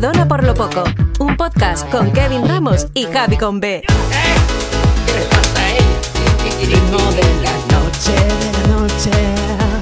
[0.00, 0.84] Perdona por lo poco,
[1.18, 3.82] un podcast con Kevin Ramos y Javi con B.
[6.60, 9.10] Ritmo de la noche, de la noche.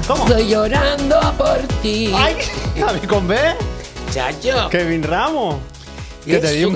[0.07, 0.25] ¿Cómo?
[0.25, 2.11] Estoy llorando por ti.
[2.15, 2.35] ¡Ay!
[2.79, 3.37] ¿Javi con B?
[4.11, 4.67] Chacho.
[4.71, 5.57] Kevin Ramos.
[6.27, 6.73] ¿Qué te di un-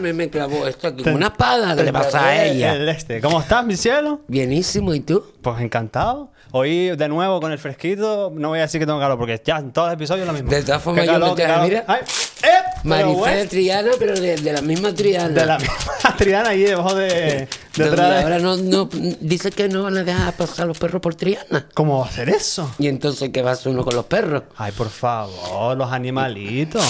[0.00, 1.76] me, me, clavó esto aquí una espada.
[1.76, 2.74] ¿Qué le pasa a El- ella?
[2.74, 3.20] el este.
[3.20, 4.20] ¿Cómo estás, mi cielo?
[4.28, 5.24] Bienísimo, ¿y tú?
[5.42, 6.30] Pues encantado.
[6.52, 8.32] Hoy de nuevo con el fresquito.
[8.34, 10.32] No voy a decir que tengo calor porque ya en todos los episodios es lo
[10.32, 10.50] mismo.
[10.50, 11.84] De todas formas, yo qué te- mira.
[11.86, 12.00] Ay,
[12.42, 12.48] ¡Eh!
[12.84, 15.28] Marifé bueno, Triana, pero de, de la misma Triana.
[15.28, 17.48] de la misma Triana ahí debajo de.
[17.76, 17.84] De-
[18.22, 18.88] ahora no, no,
[19.20, 21.66] dice que no van a dejar pasar los perros por Triana.
[21.74, 22.70] ¿Cómo va a ser eso?
[22.78, 24.44] Y entonces, ¿qué va a hacer uno con los perros?
[24.56, 26.82] Ay, por favor, los animalitos.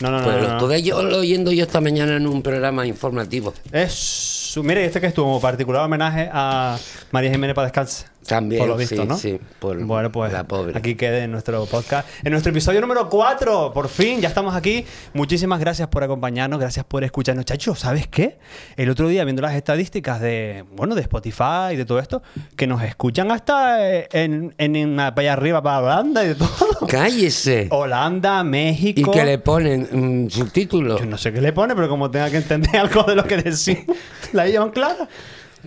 [0.00, 0.24] No, no, no.
[0.24, 0.54] Pues no, lo no.
[0.54, 3.52] estuve yo oyendo yo esta mañana en un programa informativo.
[3.72, 4.56] Es.
[4.62, 6.78] Mire, este que estuvo como particular homenaje a
[7.12, 8.06] María Jiménez para descanse.
[8.28, 9.16] También, Por lo visto, sí, ¿no?
[9.16, 10.76] sí, por bueno, pues la pobre.
[10.76, 12.06] aquí quede en nuestro podcast.
[12.22, 14.84] En nuestro episodio número 4, por fin, ya estamos aquí.
[15.14, 17.44] Muchísimas gracias por acompañarnos, gracias por escucharnos.
[17.46, 18.38] Chacho, ¿sabes qué?
[18.76, 22.22] El otro día, viendo las estadísticas de, bueno, de Spotify y de todo esto,
[22.56, 26.34] que nos escuchan hasta eh, en, en, en- para allá arriba, para Holanda y de
[26.34, 26.48] todo.
[26.88, 27.68] ¡Cállese!
[27.70, 29.10] Holanda, Y México.
[29.10, 29.88] que le ponen
[30.26, 31.00] mm, subtítulos.
[31.00, 33.38] Yo no sé qué le pone, pero como tenga que entender algo de lo que
[33.38, 33.96] decimos,
[34.32, 35.08] la llevan clara.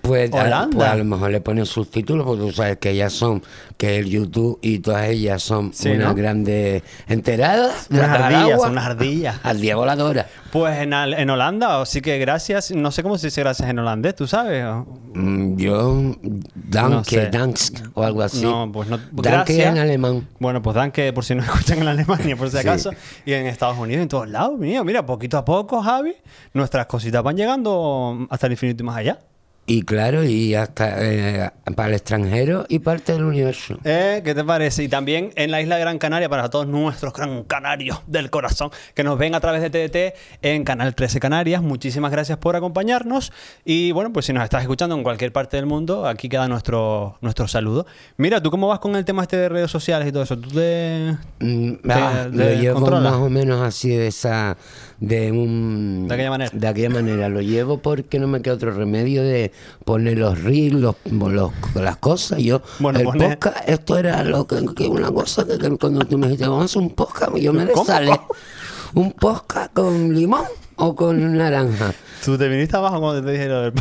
[0.01, 3.43] Pues a, pues a lo mejor le ponen subtítulos porque tú sabes que ellas son,
[3.77, 6.15] que el YouTube y todas ellas son Sí, unas ¿no?
[6.15, 7.87] grandes enteradas.
[7.91, 9.39] Unas ardillas, agua, unas ardillas.
[9.43, 10.27] Ardilla voladora.
[10.51, 12.71] Pues en, en Holanda, así que gracias.
[12.71, 14.65] No sé cómo se dice gracias en holandés, ¿tú sabes?
[15.13, 16.15] Mm, Yo, No
[16.53, 17.29] danke, sé.
[17.29, 18.41] dansk o algo así.
[18.43, 18.97] No, pues no.
[18.97, 19.21] Danke
[19.53, 19.67] gracias.
[19.67, 20.27] en alemán.
[20.39, 22.67] Bueno, pues dan que por si no escuchan en Alemania, por si Sí.
[22.67, 22.91] acaso,
[23.25, 24.57] y en Estados Unidos, en todos lados.
[24.57, 26.15] Mira, mira, poquito a poco, Javi,
[26.53, 29.19] nuestras cositas van llegando hasta el infinito y más allá.
[29.73, 33.77] Y claro, y hasta eh, para el extranjero y parte del universo.
[33.85, 34.83] Eh, ¿Qué te parece?
[34.83, 38.69] Y también en la isla de Gran Canaria, para todos nuestros gran canarios del corazón
[38.93, 41.61] que nos ven a través de TDT en Canal 13 Canarias.
[41.61, 43.31] Muchísimas gracias por acompañarnos.
[43.63, 47.17] Y bueno, pues si nos estás escuchando en cualquier parte del mundo, aquí queda nuestro,
[47.21, 47.85] nuestro saludo.
[48.17, 50.37] Mira, ¿tú cómo vas con el tema este de redes sociales y todo eso?
[50.37, 54.57] ¿Tú te, Mm, te- ah, te lo llevo más o menos así de esa
[55.01, 56.51] de un De aquella manera.
[56.53, 59.51] de aquella manera lo llevo porque no me queda otro remedio de
[59.83, 64.45] poner los reels los, los- las cosas yo Bueno, el pone- podcast esto era lo
[64.45, 67.35] que, que una cosa que, que cuando tú me dijiste vamos a hacer un podcast
[67.37, 67.83] yo me ¿Cómo?
[67.85, 68.11] sale
[68.93, 70.45] un podcast con limón
[70.75, 73.73] o con naranja ¿Tú te viniste abajo cuando te dije lo del...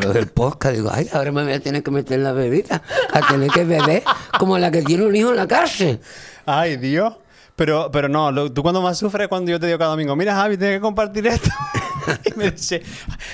[0.00, 3.26] lo del podcast digo ay ahora me voy a tener que meter la bebida a
[3.26, 4.04] tener que beber
[4.38, 5.98] como la que tiene un hijo en la cárcel
[6.46, 7.12] Ay, Dios.
[7.58, 10.14] Pero, pero no, lo- tú cuando más sufres es cuando yo te digo cada domingo,
[10.14, 11.50] mira Javi, tienes que compartir esto.
[12.24, 12.80] y me dice,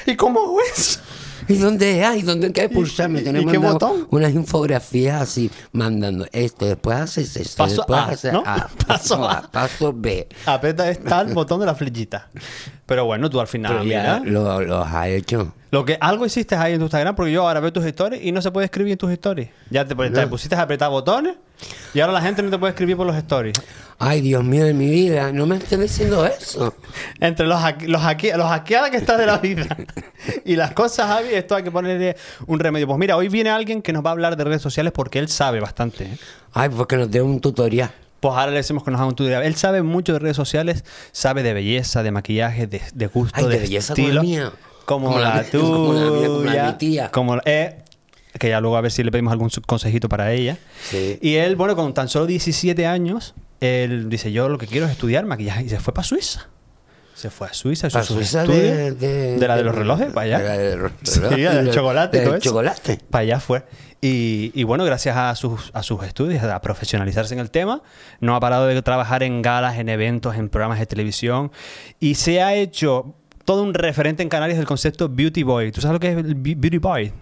[0.07, 0.99] ¿y cómo hago eso?
[1.47, 2.23] ¿Y dónde hay?
[2.23, 3.21] ¿Dónde hay que pulsarme?
[3.21, 4.09] y Tenemos qué mandado botón?
[4.13, 8.43] unas infografías así, mandando esto, después haces esto, Paso después A, haces ¿no?
[8.47, 9.43] A, Paso A.
[9.53, 10.27] Paso B.
[10.47, 12.31] Aprieta está el botón de la flechita.
[12.87, 14.21] Pero bueno, tú al final, mira.
[14.25, 15.53] lo, los ha hecho.
[15.75, 18.31] Lo que algo hiciste ahí en tu Instagram, porque yo ahora veo tus stories y
[18.31, 19.49] no se puede escribir en tus stories.
[19.71, 21.35] Ya te, te pusiste a apretar botones
[21.93, 23.61] y ahora la gente no te puede escribir por los stories.
[23.99, 26.77] Ay, Dios mío de mi vida, no me estén diciendo eso.
[27.21, 28.03] Entre los, los,
[28.37, 29.67] los hackeadas que estás de la vida
[30.45, 32.15] y las cosas, Javi, esto hay que ponerle
[32.47, 32.87] un remedio.
[32.87, 35.29] Pues mira, hoy viene alguien que nos va a hablar de redes sociales porque él
[35.29, 36.05] sabe bastante.
[36.05, 36.19] ¿eh?
[36.53, 37.91] Ay, pues que nos dé un tutorial.
[38.21, 39.43] Pues ahora le decimos que nos haga un tutorial.
[39.43, 43.47] Él sabe mucho de redes sociales, sabe de belleza, de maquillaje, de, de gusto, Ay,
[43.47, 44.23] de de belleza estilo.
[44.23, 44.53] mía.
[44.85, 45.63] Como, Como la, la tuya.
[45.65, 47.11] como la mía, como la de mi tía.
[47.11, 47.79] como- eh,
[48.39, 50.59] que ya luego a ver si le pedimos algún consejito para ella.
[50.91, 51.19] Sí.
[51.23, 54.93] Y él, bueno, con tan solo 17 años, él dice, yo lo que quiero es
[54.93, 55.65] estudiar maquillaje.
[55.65, 56.49] Y se fue para Suiza.
[57.15, 60.39] Se fue a Suiza, sus Suiza de, de, de la de los relojes, para allá.
[60.41, 62.99] De la de los Sí, del de- chocolate del chocolate.
[63.09, 63.65] Para allá fue.
[64.01, 67.83] Y, y bueno, gracias a sus, a sus estudios, a profesionalizarse en el tema,
[68.21, 71.53] no ha parado de trabajar en galas, en eventos, en programas de televisión.
[72.01, 75.73] Y se ha hecho todo un referente en Canarias del concepto Beauty Boy.
[75.73, 77.13] ¿Tú sabes lo que es el Be- Beauty Boy?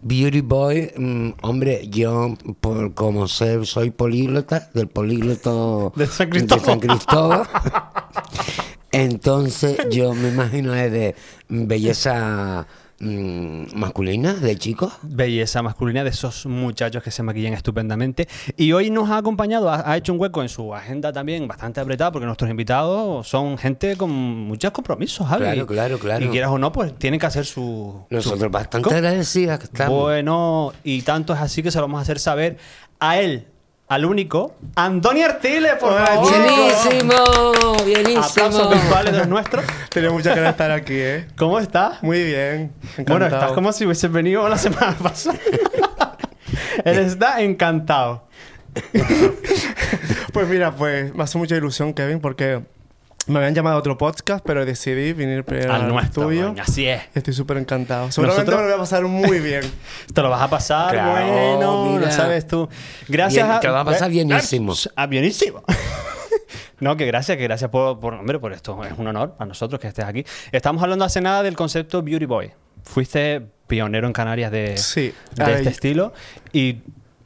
[0.00, 6.64] Beauty Boy, mm, hombre, yo por, como sé, soy políglota, del polígloto De San Cristóbal.
[6.64, 7.42] San Cristóbal.
[8.92, 11.14] Entonces yo me imagino es de
[11.48, 12.66] belleza
[13.00, 14.92] masculina, de chicos.
[15.02, 18.28] Belleza masculina de esos muchachos que se maquillan estupendamente.
[18.56, 21.80] Y hoy nos ha acompañado, ha, ha hecho un hueco en su agenda también bastante
[21.80, 25.44] apretada, porque nuestros invitados son gente con muchos compromisos, Javi.
[25.44, 26.24] Claro, claro, claro.
[26.24, 28.04] Y quieras o no, pues tienen que hacer su.
[28.10, 28.96] Nosotros bastante ¿Cómo?
[28.96, 30.00] agradecidas que estamos.
[30.00, 32.56] Bueno, y tanto es así que se lo vamos a hacer saber
[33.00, 33.46] a él,
[33.88, 36.32] al único, Antonio Artiles, por Hola, favor.
[36.32, 38.68] Bienísimo, Aplausos bienísimo.
[38.70, 39.64] virtuales de los nuestros.
[39.90, 41.26] Tenía muchas ganas de estar aquí, ¿eh?
[41.36, 42.02] ¿Cómo estás?
[42.02, 42.72] Muy bien.
[43.06, 45.38] Bueno, estás como si hubiese venido la semana pasada.
[46.84, 48.28] Él está encantado.
[50.32, 52.62] Pues mira, pues me hace mucha ilusión, Kevin, porque
[53.28, 56.48] Me habían llamado a otro podcast, pero decidí venir primero Al al, nuestro, tuyo.
[56.48, 57.02] coño, así es.
[57.14, 58.10] Estoy súper encantado.
[58.10, 59.60] Seguramente Nosotros- me lo voy a pasar muy bien.
[60.14, 62.06] Te lo vas a pasar, Claro, bueno, mira.
[62.06, 62.68] lo sabes tú.
[63.06, 63.60] Gracias Bien, a...
[63.60, 64.74] te lo vas a pasar bienísimo.
[64.96, 65.62] Ah, bienísimo.
[66.80, 68.82] no, que gracias, que gracias por, por, hombre, por esto.
[68.84, 70.24] Es un honor para nosotros que estés aquí.
[70.52, 72.50] Estamos hablando hace nada del concepto Beauty Boy.
[72.82, 75.12] Fuiste pionero en Canarias de, Sí.
[75.34, 76.12] de este estilo.
[76.52, 76.78] ¿Y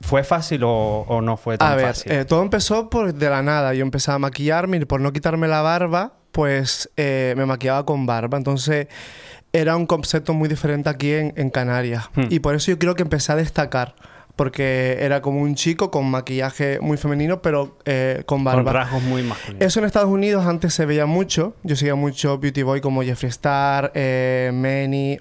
[0.02, 2.12] fue fácil o, o no fue tan A ver, fácil?
[2.12, 3.72] eh, todo empezó por de la nada.
[3.74, 8.04] Yo empecé a maquillarme y por no quitarme la barba, pues eh, me maquillaba con
[8.04, 8.36] barba.
[8.36, 8.88] Entonces
[9.52, 12.10] era un concepto muy diferente aquí en, en Canarias.
[12.14, 12.24] Hmm.
[12.30, 13.94] Y por eso yo creo que empecé a destacar.
[14.34, 18.72] Porque era como un chico con maquillaje muy femenino, pero eh, con Con barba.
[18.72, 19.62] rasgos muy masculinos.
[19.62, 21.54] Eso en Estados Unidos antes se veía mucho.
[21.64, 25.20] Yo seguía mucho Beauty Boy como Jeffree Star, eh, Manny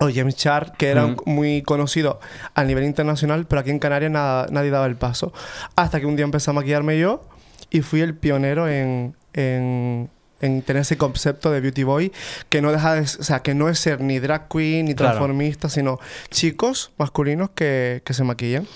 [0.00, 1.22] o James Char, que Ujú.
[1.26, 2.16] muy conocidos
[2.54, 5.32] a nivel internacional, pero aquí en Canarias nada- nadie daba el paso.
[5.76, 7.22] Hasta que un día empecé a maquillarme yo
[7.70, 10.08] y fui el pionero en, en,
[10.40, 12.12] en tener ese concepto de Beauty Boy,
[12.48, 15.14] que no deja de, o sea, que no es ser ni drag queen ni Claro.
[15.14, 15.98] transformista, sino
[16.30, 18.66] chicos masculinos que, que se maquillan.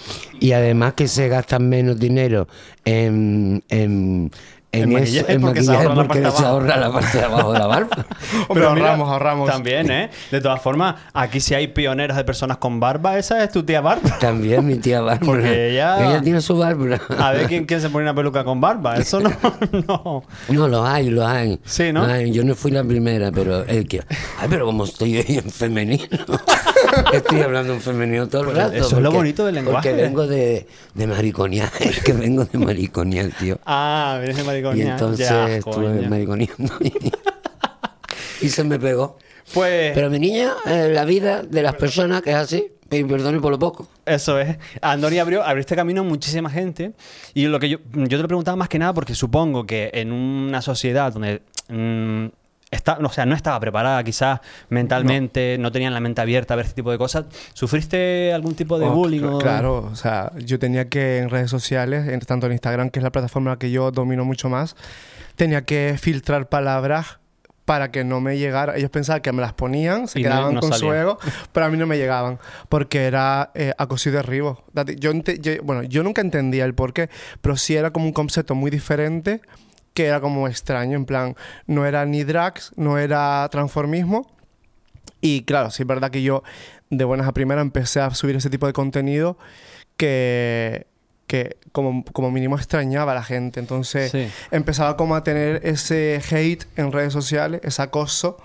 [0.40, 2.48] Y además que se gastan menos dinero
[2.84, 4.32] en, en,
[4.72, 7.24] en, En eso, maquillaje en porque se maquillaje ahorra porque se ahorra la parte de
[7.24, 8.06] abajo de la barba.
[8.54, 9.50] Pero ahorramos, ahorramos.
[9.50, 10.10] También, ¿eh?
[10.30, 13.80] De todas formas, aquí si hay pioneras de personas con barba, esa es tu tía
[13.82, 14.16] Barba.
[14.20, 15.20] También mi tía Bárbara.
[15.26, 17.00] Porque ella- Ella tiene su Bárbara.
[17.18, 18.96] A ver quién, quién se pone una peluca con barba.
[18.96, 19.30] Eso no.
[19.88, 20.24] no.
[20.48, 21.60] No, los hay, los hay.
[21.64, 22.00] Sí, ¿no?
[22.02, 22.32] Los hay.
[22.32, 24.02] Yo no fui la primera, pero el que...
[24.40, 26.06] Ay, pero como estoy en femenino.
[27.12, 28.72] Estoy hablando en femenino todo el rato.
[28.74, 29.90] eso es lo bonito del lenguaje.
[29.90, 31.70] Porque vengo de, de mariconear.
[31.80, 33.58] Es que vengo de mariconear, tío.
[33.66, 34.84] Ah, vienes de mariconía.
[34.84, 36.72] Y entonces Ya, estuve mariconeando.
[36.80, 36.92] Y,
[38.46, 39.18] y se me pegó.
[39.54, 43.40] Pues Pero mi niña, eh, la vida de las personas que es así, y perdone
[43.40, 43.88] por lo poco.
[44.06, 44.56] eso es.
[44.80, 46.92] Andoni abrió, abriste camino a muchísima gente.
[47.34, 50.12] Y lo que yo, yo te lo preguntaba más que nada porque supongo que en
[50.12, 51.42] una sociedad donde.
[51.68, 52.26] mm,
[52.72, 55.70] está, o sea, no estaba preparada quizás mentalmente, no.
[55.70, 57.26] tenían la mente abierta a ver este tipo de cosas.
[57.54, 59.22] ¿Sufriste algún tipo de Oh, bullying?
[59.22, 62.98] o- Claro, o sea, yo tenía que en redes sociales, en- tanto en Instagram, que
[62.98, 64.74] es la plataforma que yo domino mucho más,
[65.36, 67.18] tenía que filtrar palabras
[67.64, 68.76] para que no me llegara.
[68.76, 71.18] Ellos pensaban que me las ponían, se Y no- quedaban no con su ego,
[71.52, 72.38] pero a mí no me llegaban,
[72.68, 74.64] porque era eh, acoso y derribo.
[74.98, 77.08] Yo, yo- bueno, yo nunca entendía el por qué,
[77.40, 79.40] pero sí era como un concepto muy diferente,
[79.94, 81.36] que era como extraño, en plan,
[81.66, 84.26] no era ni drags, no era transformismo,
[85.20, 86.42] y claro, sí es verdad que yo
[86.90, 89.38] de buenas a primeras empecé a subir ese tipo de contenido
[89.96, 90.86] que,
[91.26, 93.60] que como, como mínimo extrañaba a la gente.
[93.60, 94.28] Entonces Sí.
[94.50, 98.36] empezaba como a tener ese hate en redes sociales, ese acoso.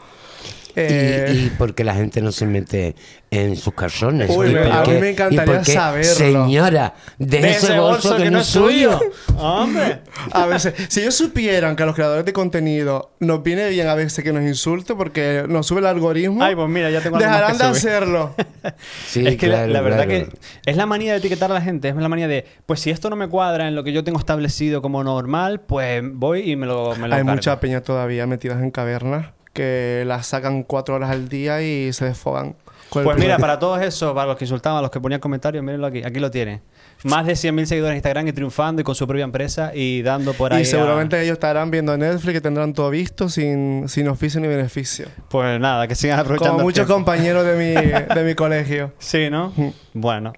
[0.46, 2.96] Y- Eh, Y, porque la gente no se mete
[3.32, 4.30] en sus calzones.
[4.30, 6.14] Uy, me- a mí me encantaría saberlo.
[6.46, 9.00] Señora, de, De ese, bolso, que, no es suyo.
[9.38, 10.02] ¡Hombre!
[10.32, 13.96] a veces, si ellos supieran que a los creadores de contenido nos viene bien a
[13.96, 17.58] veces que nos insulten porque nos sube el algoritmo, Ay, pues mira, ya tengo dejarán
[17.58, 18.36] que de hacerlo.
[19.08, 20.10] Sí, es que la- verdad claro.
[20.10, 20.30] que
[20.68, 23.10] es la manía de etiquetar a la gente, es la manía de, pues si esto
[23.10, 26.68] no me cuadra en lo que yo tengo establecido como normal, pues voy y me
[26.68, 27.32] lo, me lo Hay cargo.
[27.32, 32.06] mucha peña todavía metidas en cavernas que las sacan cuatro horas al día y se
[32.06, 32.56] desfogan.
[32.92, 35.88] Pues mira, para todos esos, para los que insultaban, a los que ponían comentarios, mírenlo
[35.88, 36.62] aquí, aquí lo tiene.
[37.04, 40.34] Más de 100.000 seguidores en Instagram y triunfando y con su propia empresa y dando
[40.34, 40.60] por ahí.
[40.60, 44.48] Y a- seguramente ellos estarán viendo Netflix y tendrán todo visto sin, sin oficio ni
[44.48, 45.08] beneficio.
[45.30, 46.54] Pues nada, que sigan aprovechando.
[46.54, 48.94] Como muchos compañeros de mi, de mi colegio.
[48.98, 49.54] Sí, ¿no?
[49.94, 50.34] Bueno.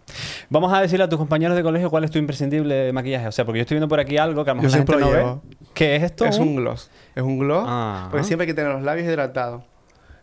[0.49, 3.27] Vamos a decirle a tus compañeros de colegio cuál es tu imprescindible de maquillaje.
[3.27, 4.97] O sea, porque yo estoy viendo por aquí algo que a lo mejor la gente
[4.97, 5.65] no ve.
[5.73, 6.25] ¿Qué es esto?
[6.25, 6.89] Es un gloss.
[7.15, 7.63] Es un gloss.
[7.67, 8.07] Ah.
[8.11, 9.63] Porque siempre hay que tener los labios hidratados.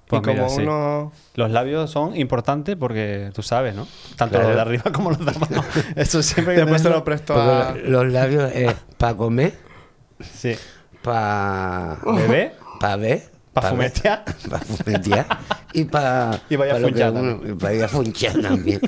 [0.08, 0.62] Pues y como mira, sí.
[0.62, 1.12] uno...
[1.34, 3.86] Los labios son importantes porque tú sabes, ¿no?
[4.16, 4.48] Tanto Claro.
[4.48, 5.64] los de arriba como los de abajo.
[5.96, 7.00] Eso siempre que Después se tenerlo.
[7.00, 7.72] lo presto a...
[7.72, 9.54] lo- los labios es para comer,
[10.20, 10.54] Sí.
[11.02, 12.52] para Bebé,
[12.98, 13.22] ver,
[13.52, 14.24] para fumetear.
[14.50, 15.26] para fumetear
[15.72, 17.12] y para Y para ir a funchar
[17.58, 18.80] para ir a funchar también.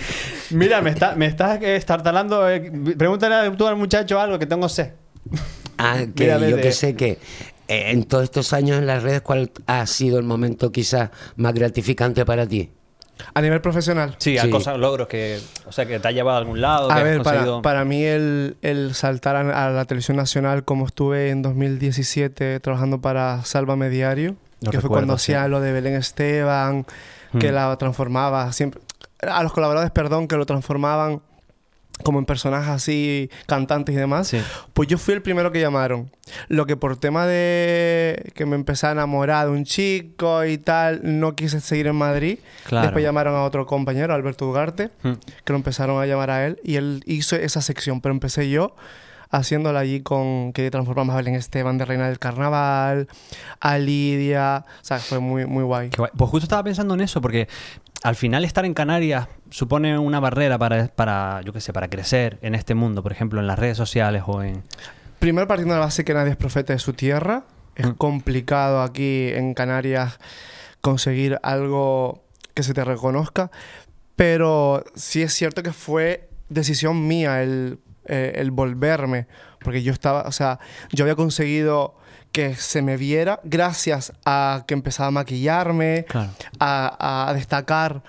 [0.50, 2.48] Mira, me, está, me estás eh, estartalando.
[2.50, 4.92] eh, pregúntale tú al muchacho algo que tengo sed.
[5.78, 7.18] Ah, que Mira, yo que sé que
[7.68, 11.54] eh, en todos estos años en las redes, ¿cuál ha sido el momento quizás más
[11.54, 12.70] gratificante para ti?
[13.32, 14.16] A nivel profesional.
[14.18, 14.50] Sí, a Sí.
[14.50, 15.38] cosas, logros que.
[15.66, 16.90] O sea, que te ha llevado a algún lado.
[16.90, 20.64] A que ver, para, conseguido- para mí el, el saltar a, a la televisión nacional
[20.64, 24.34] como estuve en 2017 trabajando para Sálvame Diario,
[24.70, 25.32] que fue cuando sí.
[25.32, 26.86] hacía lo de Belén Esteban,
[27.38, 27.54] que Mm.
[27.54, 28.80] la transformaba siempre...
[29.22, 31.22] A los colaboradores, perdón, que lo transformaban
[32.02, 34.28] como en personajes así, cantantes y demás.
[34.28, 34.40] Sí.
[34.72, 36.10] Pues yo fui el primero que llamaron.
[36.48, 41.00] Lo que por tema de que me empecé a enamorar de un chico y tal,
[41.02, 42.38] no quise seguir en Madrid.
[42.66, 42.86] Claro.
[42.86, 45.12] Después llamaron a otro compañero, Alberto Ugarte Mm.
[45.44, 48.74] que lo empezaron a llamar a él y él hizo esa sección, pero empecé yo
[49.34, 53.08] haciéndola allí con que transformamos a Belén Esteban de Reina del Carnaval,
[53.60, 55.90] a Lidia, o sea, fue muy, muy guay.
[55.90, 57.48] Pues justo estaba pensando en eso, porque
[58.02, 62.38] al final estar en Canarias supone una barrera para, para yo qué sé, para crecer
[62.42, 64.62] en este mundo, por ejemplo, en las redes sociales o en...
[65.18, 67.92] Primero partiendo de la base que nadie es profeta de su tierra, es Mm.
[67.94, 70.18] complicado aquí en Canarias
[70.80, 72.22] conseguir algo
[72.54, 73.50] que se te reconozca,
[74.16, 79.26] pero sí es cierto que fue decisión mía el, eh, el volverme,
[79.60, 80.58] porque yo estaba, o sea,
[80.92, 81.94] yo había conseguido
[82.32, 86.30] que se me viera gracias a que empezaba a maquillarme, Claro.
[86.58, 88.02] a, a destacar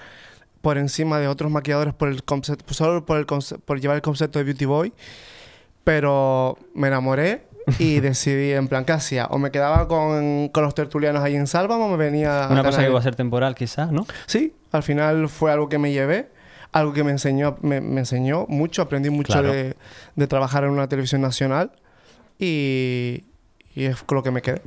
[0.61, 4.01] por encima de otros maquilladores por el concepto, solo por, el conce- por llevar el
[4.01, 4.93] concepto de Beauty Boy.
[5.83, 7.43] Pero me enamoré
[7.79, 9.27] y decidí, en plan, ¿qué hacía?
[9.27, 12.63] O me quedaba con, con los tertulianos ahí en Sálvamo o me venía a Una
[12.63, 14.07] cosa que va a ser temporal quizás, ¿no?
[14.25, 16.29] Sí, al final fue algo que me llevé,
[16.75, 19.51] algo que me enseñó, me, me enseñó mucho, aprendí mucho Claro.
[19.51, 19.75] de,
[20.15, 21.72] de trabajar en una televisión nacional
[22.38, 23.24] y,
[23.75, 24.62] y es con lo que me quedé.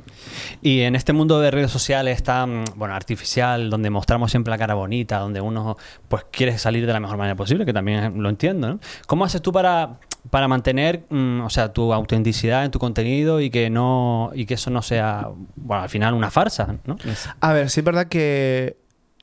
[0.61, 4.73] Y en este mundo de redes sociales tan, bueno, artificial, donde mostramos siempre la cara
[4.73, 8.67] bonita, donde uno pues quiere salir de la mejor manera posible, que también lo entiendo,
[8.69, 8.79] ¿no?
[9.05, 9.99] ¿Cómo haces tú para,
[10.31, 14.55] para mantener, mm, o sea, tu autenticidad en tu contenido y que no y que
[14.55, 16.97] eso no sea, bueno, al final una farsa, ¿no?
[17.39, 18.77] A ver, sí es verdad que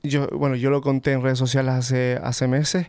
[0.08, 2.86] yo, bueno, yo lo conté en redes sociales hace, hace meses.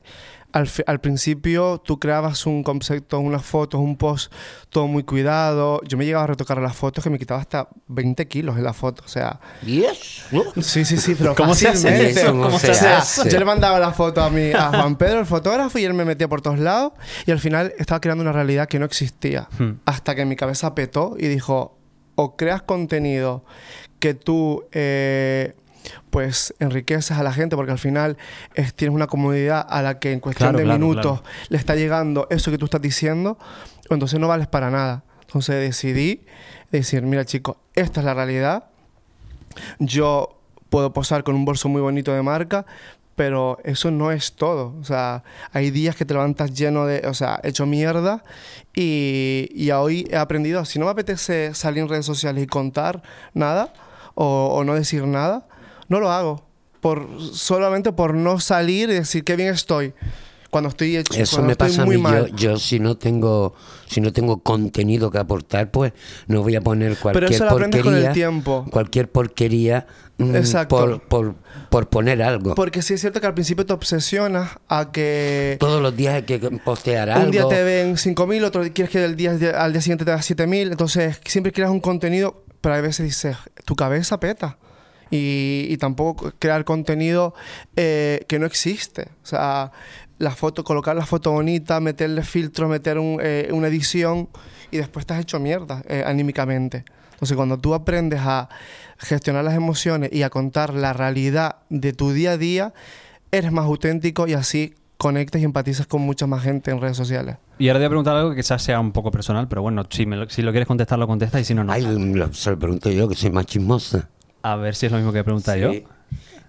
[0.53, 4.31] Al, al principio tú creabas un concepto, unas fotos, un post,
[4.69, 5.81] todo muy cuidado.
[5.83, 8.73] Yo me llegaba a retocar las fotos que me quitaba hasta 20 kilos en la
[8.73, 9.03] foto.
[9.05, 10.23] O sea, ¿Y eso?
[10.61, 12.27] sí, sí, sí, pero ¿Cómo se hace eso?
[12.27, 13.29] ¿Cómo ¿Cómo se hace?
[13.29, 16.05] yo le mandaba la foto a, mi, a Juan Pedro, el fotógrafo, y él me
[16.05, 16.93] metía por todos lados.
[17.25, 19.49] Y al final estaba creando una realidad que no existía.
[19.59, 19.79] Hmm.
[19.85, 21.77] Hasta que mi cabeza petó y dijo,
[22.15, 23.43] o creas contenido
[23.99, 25.55] que tú, eh,
[26.09, 28.17] pues, enriqueces a la gente, porque al final
[28.55, 31.35] es- tienes una comunidad a la que en cuestión Claro, de claro, minutos claro.
[31.49, 33.37] le está llegando eso que tú estás diciendo,
[33.89, 35.03] entonces no vales para nada.
[35.21, 36.25] Entonces decidí
[36.71, 38.65] decir, mira chicos, esta es la realidad,
[39.79, 40.39] yo
[40.69, 42.65] puedo posar con un bolso muy bonito de marca,
[43.15, 44.75] pero eso no es todo.
[44.79, 48.23] O sea, hay días que te levantas lleno de, o sea, hecho mierda
[48.75, 53.01] y, y hoy he aprendido, si no me apetece salir en redes sociales y contar
[53.33, 53.73] nada
[54.13, 55.47] o, o no decir nada,
[55.89, 56.45] no lo hago.
[56.81, 59.93] Por, solamente por no salir y decir qué bien estoy.
[60.49, 61.95] Cuando estoy hecho, Eso cuando me estoy pasa a mí.
[61.95, 62.35] Yo, mal.
[62.35, 63.53] yo si no tengo
[63.87, 65.93] si no tengo contenido que aportar, pues
[66.27, 68.01] no voy a poner cualquier eso lo aprendes porquería.
[68.01, 68.65] con el tiempo.
[68.71, 70.35] Cualquier porquería mm,
[70.69, 71.35] por, por,
[71.69, 72.55] por poner algo.
[72.55, 76.23] Porque sí es cierto que al principio te obsesionas a que Todos los días hay
[76.23, 77.25] que postear algo.
[77.25, 80.11] Un día te ven 5.000, otro día quieres que el día, al día siguiente te
[80.11, 80.71] da 7.000.
[80.71, 84.57] Entonces, siempre creas un contenido, pero a veces dices, tu cabeza peta.
[85.11, 87.33] Y, y tampoco crear contenido
[87.75, 89.09] eh, que no existe.
[89.23, 89.71] O sea,
[90.19, 94.29] la foto, colocar la foto bonita, meterle filtros, meter un, eh, una edición
[94.71, 96.83] y después estás hecho mierda eh, anímicamente.
[97.13, 98.49] Entonces, cuando tú aprendes a
[98.99, 102.73] gestionar las emociones y a contar la realidad de tu día a día,
[103.31, 107.37] eres más auténtico y así conectas y empatizas con mucha más gente en redes sociales.
[107.59, 109.83] Y ahora te voy a preguntar algo que quizás sea un poco personal, pero bueno,
[109.89, 111.71] si, me lo, si lo quieres contestar, lo contestas y si no, no.
[111.73, 114.09] Ay, lo- se lo pregunto yo, que soy más chismosa.
[114.43, 115.59] A ver si es lo mismo que pregunta Sí.
[115.59, 115.71] yo.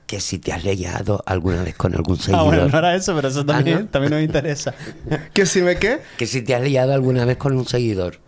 [0.06, 2.44] Que si te has liado alguna vez con algún Ah, seguidor.
[2.46, 3.86] bueno, no era eso, pero eso también, ¿no?
[3.88, 4.72] también nos interesa.
[5.34, 5.98] ¿Que si me qué?
[6.16, 8.18] Que si te has liado alguna vez con un seguidor.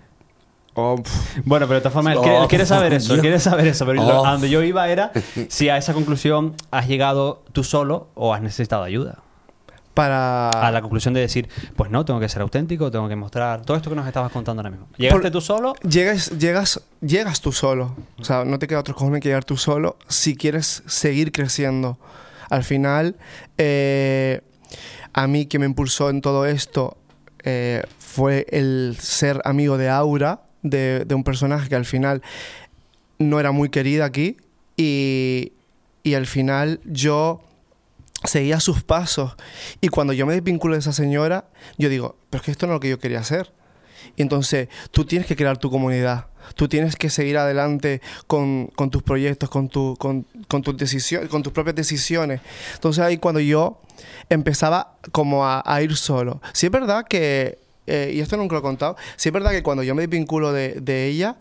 [1.44, 3.66] Bueno, pero de todas formas, él Oh, quiere, él quiere saber eso, él quiere saber
[3.66, 3.84] eso.
[3.86, 4.26] Pero Oh.
[4.26, 5.10] a donde yo iba era
[5.48, 9.18] si a esa conclusión has llegado tú solo o has necesitado ayuda.
[10.00, 10.48] Para...
[10.48, 13.76] A la conclusión de decir, pues no, tengo que ser auténtico, tengo que mostrar todo
[13.76, 14.88] esto que nos estabas contando ahora mismo.
[14.96, 15.74] ¿Llegaste Por- tú solo?
[15.86, 17.94] Llegas, llegas, llegas tú solo.
[18.18, 21.98] O sea, no te queda otro cojones que llegar tú solo si quieres seguir creciendo.
[22.48, 23.16] Al final,
[23.58, 24.40] eh,
[25.12, 26.96] a mí que me impulsó en todo esto
[27.44, 32.22] eh, fue el ser amigo de Aura, de, de un personaje que al final
[33.18, 34.38] no era muy querida aquí.
[34.78, 35.52] Y,
[36.02, 37.42] y al final yo
[38.24, 39.34] seguía sus pasos.
[39.80, 41.46] Y cuando yo me desvinculo de esa señora,
[41.78, 43.52] yo digo, pero es que esto no es lo que yo quería hacer.
[44.16, 46.26] Y entonces tú tienes que crear tu comunidad.
[46.54, 50.74] Tú tienes que seguir adelante con, con tus proyectos, con, tu, con, con tus
[51.28, 52.40] con tus propias decisiones.
[52.74, 53.80] Entonces ahí cuando yo
[54.28, 56.40] empezaba como a, a ir solo.
[56.52, 59.62] Sí es verdad que, eh, y esto nunca lo he contado, sí es verdad que
[59.62, 61.36] cuando yo me desvinculo de, de ella,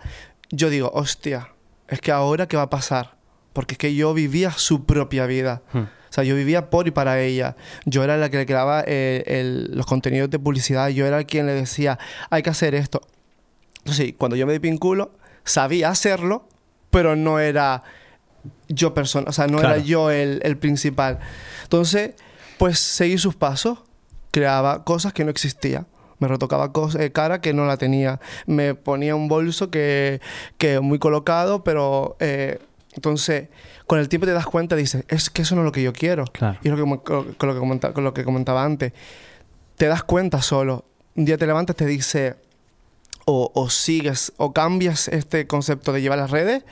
[0.50, 1.50] yo digo, hostia,
[1.88, 3.18] es que ahora qué va a pasar.
[3.54, 5.64] Porque es que yo vivía su propia vida.
[5.74, 5.86] Hmm.
[6.10, 7.56] O sea, yo vivía por y para ella.
[7.86, 10.90] Yo era la que le creaba eh, el- los contenidos de publicidad.
[10.90, 12.00] Yo era quien le decía,
[12.30, 13.02] hay que hacer esto.
[13.80, 15.12] Entonces, cuando yo me desvinculo,
[15.44, 16.48] sabía hacerlo,
[16.92, 17.84] pero no era
[18.68, 19.76] yo persona, o sea, no Claro.
[19.76, 21.20] era yo el, el principal.
[21.64, 22.12] Entonces,
[22.58, 23.80] pues seguí sus pasos,
[24.32, 25.88] creaba cosas que no existían.
[26.20, 28.20] Me retocaba eh, cara que no la tenía.
[28.46, 30.20] Me ponía un bolso que,
[30.58, 32.60] que muy colocado, pero eh,
[32.94, 33.48] entonces
[33.90, 35.82] con el tiempo te das cuenta y dices, es que eso no es lo que
[35.82, 36.26] yo quiero.
[36.26, 36.60] Claro.
[36.62, 38.94] Y es lo que, con lo que, comenta- con lo que comentaba antes.
[39.78, 40.86] Te das cuenta solo.
[41.16, 42.36] Un día te levantas te dice,
[43.26, 46.64] o, o sigues, o cambias este concepto de llevar las redes,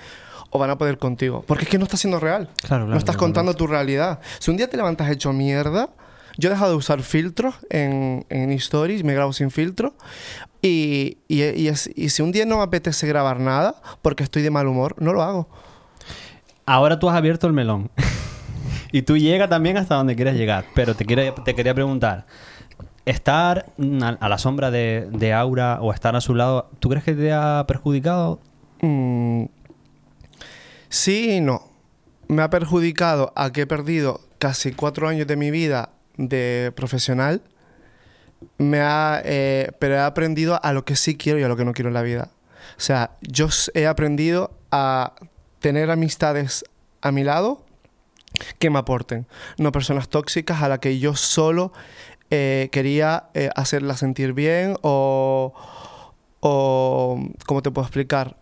[0.52, 1.44] o van a poder contigo.
[1.48, 2.50] Porque es que no está siendo real.
[2.62, 4.20] Claro, claro, no estás contando tu realidad.
[4.38, 5.90] Si un día te levantas hecho mierda,
[6.38, 9.96] yo he dejado de usar filtros en, en stories, me grabo sin filtro.
[10.62, 14.44] Y, y, y es- y si un día no me apetece grabar nada, porque estoy
[14.44, 15.50] de mal humor, no lo hago.
[16.68, 17.90] Ahora tú has abierto el melón.
[18.92, 20.66] y tú llegas también hasta donde quieres llegar.
[20.76, 22.28] Pero te, quiere- te quería preguntar.
[23.06, 23.66] Estar
[24.20, 27.32] a, la sombra de, de Aura o estar a su lado, ¿tú crees que te
[27.32, 28.42] ha perjudicado?
[28.82, 29.46] Mm,
[30.90, 31.64] sí y no.
[32.28, 37.42] Me ha perjudicado a que he perdido casi cuatro años de mi vida de profesional.
[38.58, 41.64] Me ha, eh, pero he aprendido a lo que sí quiero y a lo que
[41.64, 42.30] no quiero en la vida.
[42.78, 45.14] O sea, yo he aprendido a
[45.60, 46.66] tener amistades
[47.02, 47.64] a mi lado
[48.60, 49.26] que me aporten.
[49.58, 51.72] No personas tóxicas a las que yo solo
[52.30, 55.54] eh, quería eh, hacerla sentir bien o,
[56.42, 57.20] o...
[57.46, 58.36] ¿Cómo te puedo explicar?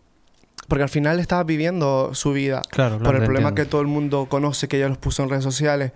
[0.68, 2.62] Porque al final estaba viviendo su vida.
[2.72, 3.68] Claro, claro, Por el problema entiendo.
[3.68, 5.92] que todo el mundo conoce, que ella los puso en redes sociales.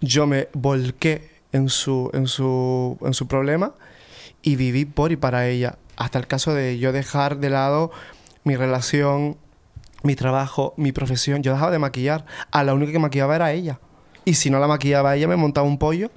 [0.00, 3.74] Yo me volqué en su, en su, en su problema
[4.42, 5.78] y viví por y para ella.
[5.96, 7.90] Hasta el caso de yo dejar de lado
[8.44, 9.36] mi relación,
[10.02, 11.42] mi trabajo, mi profesión.
[11.42, 12.24] Yo dejaba de maquillar.
[12.50, 13.78] A la única que maquillaba era ella.
[14.24, 16.10] Y si no la maquillaba ella, me montaba un pollo.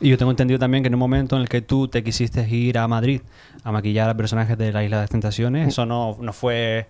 [0.00, 2.46] Y yo tengo entendido también que en un momento en el que tú te quisiste
[2.48, 3.22] ir a Madrid
[3.62, 6.88] a maquillar a personajes de la Isla de las Tentaciones, eso no, no fue...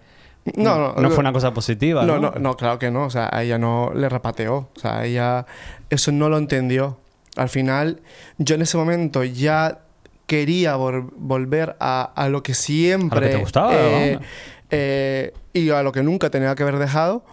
[0.57, 2.33] No, no, no fue una cosa positiva, No, ¿no?
[2.33, 3.05] no, no, claro que no.
[3.05, 4.69] O sea, a ella no le repateó.
[4.77, 5.47] O sea, ella
[5.89, 6.99] eso no lo entendió.
[7.37, 8.01] Al final,
[8.39, 9.79] yo en ese momento ya
[10.27, 13.19] quería vol- volver a, a lo que siempre...
[13.19, 14.19] A lo que te gustaba, eh.
[14.77, 17.25] Eh, y a lo que nunca tenía que haber dejado.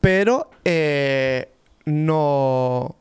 [0.00, 1.50] Pero eh,
[1.84, 2.94] no...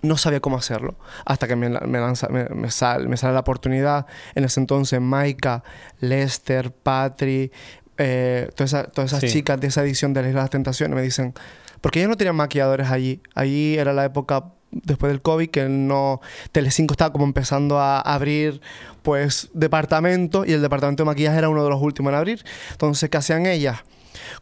[0.00, 0.94] No sabía cómo hacerlo.
[1.24, 4.06] Hasta que me, me, lanza- me, me sal- me sale la oportunidad.
[4.36, 5.64] En ese entonces, Maika,
[5.98, 7.50] Lester, Patri,
[7.96, 9.28] eh, todas esas, todas esas Sí.
[9.38, 11.34] chicas de esa edición de la Isla de las Tentaciones me dicen,
[11.80, 13.20] porque ellos no tenían maquilladores allí.
[13.34, 16.20] Allí era la época después del COVID que no
[16.52, 18.60] Telecinco estaba como empezando a abrir
[19.02, 22.44] pues departamentos y el departamento de maquillaje era uno de los últimos en abrir.
[22.72, 23.78] Entonces, ¿qué hacían ellas?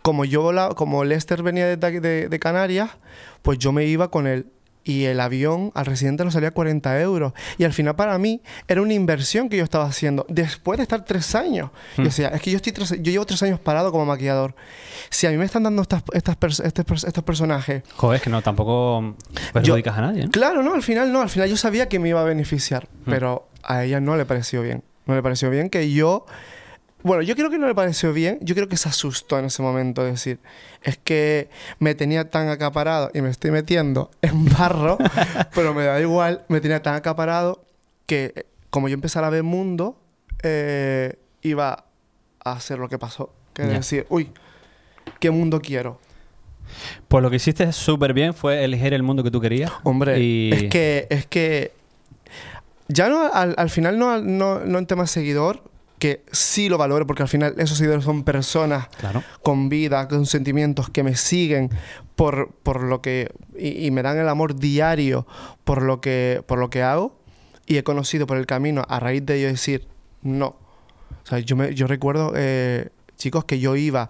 [0.03, 2.91] Como yo como Lester venía de, de- de Canarias,
[3.43, 4.47] pues yo me iba con él.
[4.89, 7.33] Y el avión al residente nos salía 40 euros.
[7.59, 10.25] Y al final para mí era una inversión que yo estaba haciendo.
[10.29, 11.71] Después de estar tres años.
[11.97, 14.55] Yo decía, es que yo, estoy tres- yo llevo tres años parado como maquillador.
[15.11, 18.31] Si a mí me están dando estas, estas pers- este estos personajes Joder, es que
[18.31, 19.17] no, tampoco
[19.53, 20.31] perjudicas a nadie, ¿no?
[20.31, 23.49] Claro, no, al final no, al final yo sabía que me iba a beneficiar, pero
[23.65, 24.85] a ella no le pareció bien.
[25.07, 26.27] No le pareció bien que yo...
[27.07, 29.63] Bueno, yo creo que no le pareció bien, yo creo que se asustó en ese
[29.63, 30.41] momento, es decir,
[30.83, 34.99] es que me tenía tan acaparado y me estoy metiendo en barro,
[35.55, 37.65] pero me da igual, me tenía tan acaparado
[38.07, 39.97] que eh, como yo empezara a ver mundo,
[40.43, 41.85] eh, iba
[42.45, 44.33] a hacer lo que pasó, que es decir, uy,
[45.21, 46.01] ¿qué mundo quiero?
[47.07, 49.71] Pues lo que hiciste súper bien fue elegir el mundo que tú querías.
[49.85, 51.73] Hombre, Y- es que es que
[52.89, 55.63] ya no al, al final no, no, no en tema seguidor,
[55.99, 59.23] que sí lo valoro porque al final esos seguidores son personas Claro.
[59.43, 61.71] con vida, con sentimientos que me siguen
[62.17, 65.27] por, por lo que y, y me dan el amor diario
[65.65, 67.19] por lo que por lo que hago
[67.67, 69.89] y he conocido por el camino a raíz de ello decir
[70.23, 70.47] no.
[71.25, 74.09] O sea, yo me, yo recuerdo eh, chicos que yo iba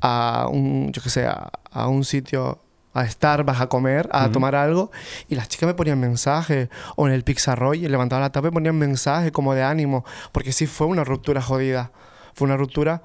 [0.00, 2.60] a un yo qué sé a, a un sitio
[2.92, 4.90] a Starbucks a comer, a tomar algo,
[5.28, 8.76] y las chicas me ponían mensajes, o en el Pixarroy, levantaba la tapa y ponían
[8.76, 11.92] mensajes como de ánimo, porque sí fue una ruptura jodida.
[12.34, 13.02] Fue una ruptura,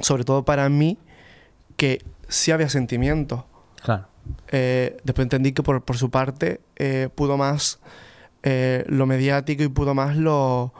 [0.00, 0.98] sobre todo para mí,
[1.76, 3.44] que sí había sentimientos.
[3.82, 4.06] Claro.
[4.48, 7.78] Eh, después entendí que por, por su parte eh, pudo más
[8.42, 10.72] eh, lo mediático y pudo más lo,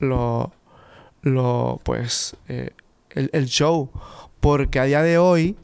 [0.00, 0.52] lo,
[1.22, 2.72] lo pues, el,
[3.32, 3.90] el show.
[4.40, 5.56] Porque a día de hoy,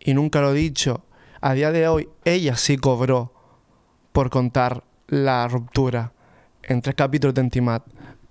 [0.00, 1.05] y nunca lo he dicho,
[1.48, 3.32] a día de hoy ella sí cobró
[4.12, 6.12] por contar la ruptura
[6.62, 7.84] en tres capítulos de Antimat.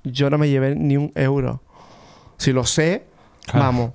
[0.03, 1.61] Yo no me llevé ni un euro.
[2.37, 3.05] Si lo sé,
[3.45, 3.59] Claro.
[3.65, 3.91] vamos.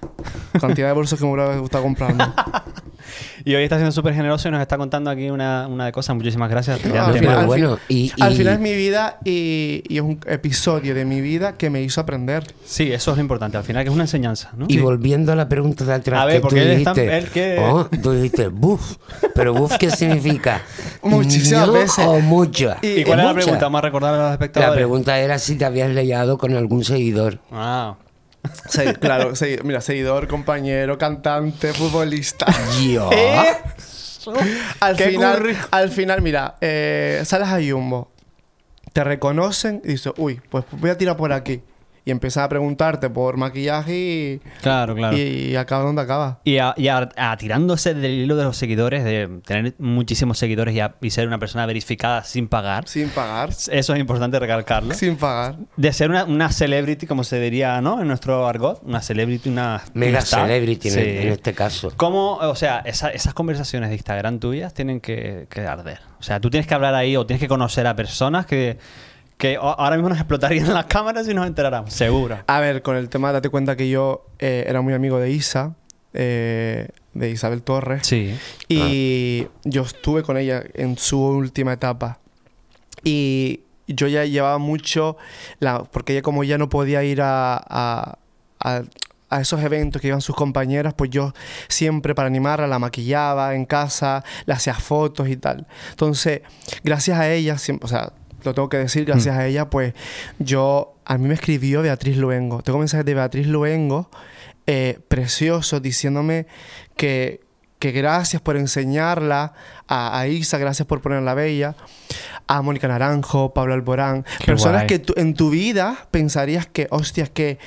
[0.60, 2.24] Cantidad de bolsos que me hubiera gustado comprarme.
[3.46, 6.16] Y hoy está siendo súper generoso y nos está contando aquí una, una de cosas.
[6.16, 6.82] Muchísimas gracias.
[6.86, 10.18] No, al final- bueno, y- al y- final es mi vida y, y es un
[10.26, 12.44] episodio de mi vida que me hizo aprender.
[12.64, 13.58] Sí, eso es lo importante.
[13.58, 14.64] Al final que es una enseñanza, ¿no?
[14.68, 17.28] Y volviendo a la pregunta de atrás A ver, que tú él está- dijiste, él
[17.28, 18.96] que- oh, tú dijiste buff,
[19.34, 20.62] pero buff qué significa?
[21.02, 22.04] Muchísimas ¿No veces.
[22.06, 22.78] o mucha.
[22.80, 23.42] Y- ¿Y cuál es la Mucha.
[23.44, 23.66] pregunta?
[23.66, 24.70] Vamos a recordar a los espectadores.
[24.70, 27.40] La pregunta era si te habías leído con algún seguidor.
[27.52, 27.96] Ah.
[28.68, 32.46] Sí, claro, segui- mira, seguidor, compañero, cantante, futbolista.
[32.82, 33.10] Yo.
[33.12, 33.46] ¿Eh?
[34.80, 38.10] al, Qué final, curri- al final, mira, eh, sales a Jumbo,
[38.92, 41.62] te reconocen y dices, uy, pues voy a tirar por aquí.
[42.06, 45.16] Y empiezan a preguntarte por maquillaje y, Claro, claro.
[45.16, 46.38] y acaba donde acaba.
[46.44, 50.74] Y, a, y a- a tirándose del hilo de los seguidores, de tener muchísimos seguidores
[50.74, 53.48] y, a- y ser una persona verificada sin pagar, Sin pagar.
[53.48, 54.92] eso es importante recalcarlo.
[54.94, 55.56] Sin pagar.
[55.78, 58.02] De ser una, una celebrity, como se diría, ¿no?
[58.02, 59.82] En nuestro argot, una celebrity, una...
[59.94, 61.90] Mega una celebrity en, este caso.
[61.96, 66.00] ¿Cómo, o sea, esa- esas conversaciones de Instagram tuyas tienen que, que arder?
[66.20, 68.76] O sea, tú tienes que hablar ahí o tienes que conocer a personas que,
[69.44, 72.38] que ahora mismo nos explotarían las cámaras y nos enteráramos, seguro.
[72.46, 75.74] A ver, con el tema, date cuenta que yo eh, era muy amigo de Isa,
[76.14, 78.06] eh, de Isabel Torres.
[78.06, 78.34] Sí.
[78.70, 82.20] Y yo estuve con ella en su última etapa.
[83.02, 85.18] Y yo ya llevaba mucho,
[85.58, 88.18] la, porque ella como ya no podía ir a, a,
[88.60, 88.82] a-
[89.30, 91.32] a esos eventos que iban sus compañeras, pues yo
[91.68, 95.66] siempre para animarla la maquillaba en casa, le hacía fotos y tal.
[95.90, 96.42] Entonces,
[96.84, 98.12] gracias a ella, siempre, o sea,
[98.44, 99.94] lo tengo que decir, gracias a ella, pues
[100.38, 102.62] yo, a mí me escribió Beatriz Luengo.
[102.62, 104.10] Tengo mensajes de Beatriz Luengo
[104.66, 106.46] eh, preciosos diciéndome
[106.96, 107.40] que,
[107.78, 109.52] que gracias por enseñarla
[109.88, 111.76] a, a Isa, gracias por ponerla bella,
[112.46, 115.00] a Mónica Naranjo, Pablo Alborán, Qué personas guay.
[115.00, 117.58] que en tu vida pensarías que, hostias, que,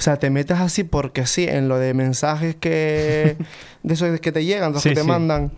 [0.00, 3.36] o sea, te metes así porque sí, en lo de mensajes que,
[3.82, 5.06] de esos que te llegan, los Sí, que te sí.
[5.06, 5.52] mandan,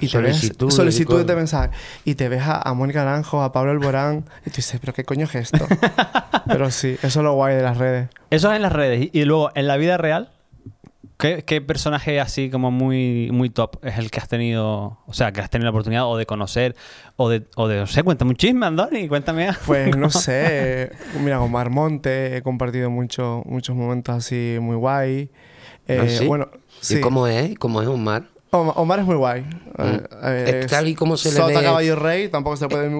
[0.00, 3.72] y te ves, Solicitudes de mensajes, y te ves a, a Mónica Naranjo, a Pablo
[3.72, 5.66] Alborán, y tú dices, pero qué coño es esto.
[6.46, 8.08] pero sí, eso es lo guay de las redes.
[8.30, 9.08] Eso es en las redes.
[9.12, 10.30] Y luego, en la vida real,
[11.20, 15.32] ¿qué, qué personaje así como muy, muy top es el que has tenido, o sea,
[15.32, 16.74] que has tenido la oportunidad o de conocer
[17.16, 19.50] o de, o de no sé, cuéntame un chisme, Andoni, cuéntame.
[19.66, 25.30] Pues no sé, mira, con Mar Monte he compartido mucho, muchos momentos así muy guay.
[25.86, 26.26] Eh, ¿Ah, sí?
[26.26, 26.48] Bueno,
[26.80, 26.96] sí.
[26.96, 27.56] ¿Y cómo es?
[27.58, 28.24] ¿Cómo es Omar?
[28.52, 29.40] Omar, Omar es muy guay.
[29.78, 32.90] Eh, eh, Es tal y como se le Sota, ve- caballo rey, tampoco se puede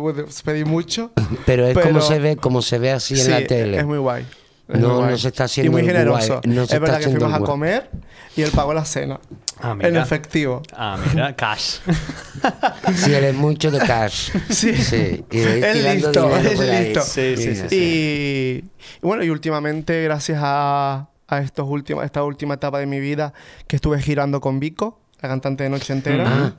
[0.44, 1.11] pedir mucho.
[1.46, 3.78] Pero es Pero- como se ve, como se ve así en Sí, la tele.
[3.78, 4.24] Es muy guay.
[4.72, 6.40] Es No, no se está haciendo Y muy generoso.
[6.44, 7.90] no es verdad que fuimos a comer
[8.37, 9.18] y él pagó la cena.
[9.62, 10.02] Ah, En mira.
[10.02, 10.62] efectivo.
[10.74, 11.78] Ah, mira, cash.
[12.94, 14.30] Si eres mucho de cash.
[14.48, 14.74] Sí.
[14.74, 15.24] Sí.
[15.30, 17.02] Y Es listo, es listo.
[17.02, 17.76] Sí, sí, sí, sí.
[17.76, 18.64] Y,
[18.98, 23.33] y bueno, y últimamente, gracias a, a estos últimos, esta última etapa de mi vida,
[23.66, 26.52] que estuve girando con Vico, la cantante de Noche Entera, Ah,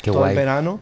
[0.00, 0.30] qué todo guay.
[0.32, 0.80] el verano.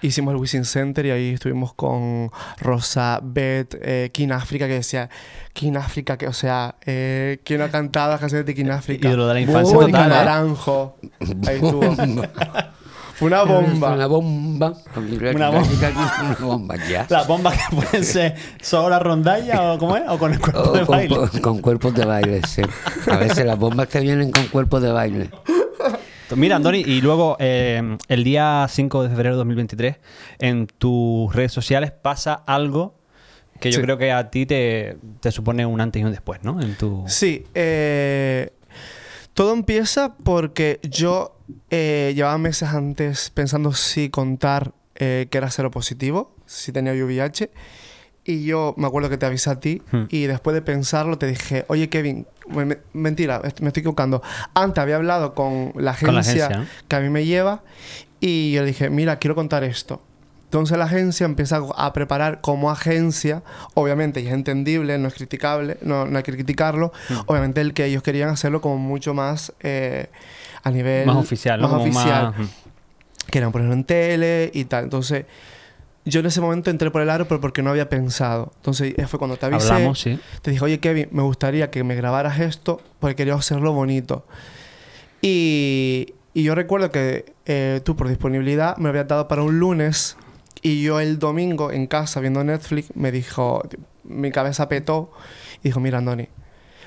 [0.00, 2.30] Hicimos el Wisin Center y ahí estuvimos con
[2.60, 5.10] Rosa, Beth, eh, King África, que decía
[5.52, 9.08] King África, que o sea, eh, ¿quién ha cantado las canciones de King África?
[9.08, 10.14] Ídolo de la infancia Mónica total, ¿eh?
[10.14, 10.96] Naranjo.
[11.46, 11.82] Ahí estuvo.
[13.18, 13.94] Fue una bomba.
[13.94, 14.72] Una bomba.
[14.94, 15.62] Una bomba.
[16.30, 17.04] Una bomba, ya.
[17.08, 20.60] Las bombas que pueden ser solo la rondalla o cómo es, o con el cuerpo
[20.60, 21.40] O de con, baile.
[21.42, 22.62] con cuerpos de baile, sí.
[23.10, 25.30] A veces las bombas te vienen con cuerpos de baile.
[26.36, 29.96] Mira, Andoni, y luego eh, el día 5 de febrero de 2023,
[30.40, 32.94] en tus redes sociales pasa algo
[33.60, 33.82] que yo Sí.
[33.82, 36.60] creo que a ti te, te supone un antes y un después, ¿no?
[36.60, 37.04] En tu...
[37.08, 38.52] Sí, eh,
[39.34, 41.36] todo empieza porque yo
[41.70, 47.50] eh, llevaba meses antes pensando si contar que era cero positivo, si tenía VIH.
[48.24, 50.02] Y yo me acuerdo que te avisé a ti Hmm.
[50.10, 54.22] y después de pensarlo te dije, oye Kevin, me- me- mentira, me estoy equivocando.
[54.54, 56.66] Antes había hablado con la agencia, Con la agencia, ¿no?
[56.88, 57.62] que a mí me lleva
[58.20, 60.02] y yo le dije, mira, quiero contar esto.
[60.44, 63.42] Entonces la agencia empieza a preparar como agencia,
[63.74, 67.14] obviamente, y es entendible, no es criticable, no, no hay que criticarlo, Hmm.
[67.26, 70.08] obviamente el que ellos querían hacerlo como mucho más eh,
[70.62, 71.06] a nivel...
[71.06, 71.68] Más oficial, ¿no?
[71.68, 72.34] Más Como oficial.
[72.38, 72.48] más-
[73.30, 74.84] Querían ponerlo en tele y tal.
[74.84, 75.26] Entonces
[76.08, 78.52] yo en ese momento entré por el aro, pero porque no había pensado.
[78.56, 79.72] Entonces fue cuando te avisé.
[79.72, 80.18] Hablamos, sí.
[80.42, 84.24] Te dije, oye Kevin, me gustaría que me grabaras esto porque quería hacerlo bonito.
[85.20, 90.16] Y, y yo recuerdo que eh, tú por disponibilidad me habías dado para un lunes
[90.62, 93.62] y yo el domingo en casa viendo Netflix me dijo,
[94.04, 95.10] mi cabeza petó
[95.62, 96.28] y dijo, mira Andoni,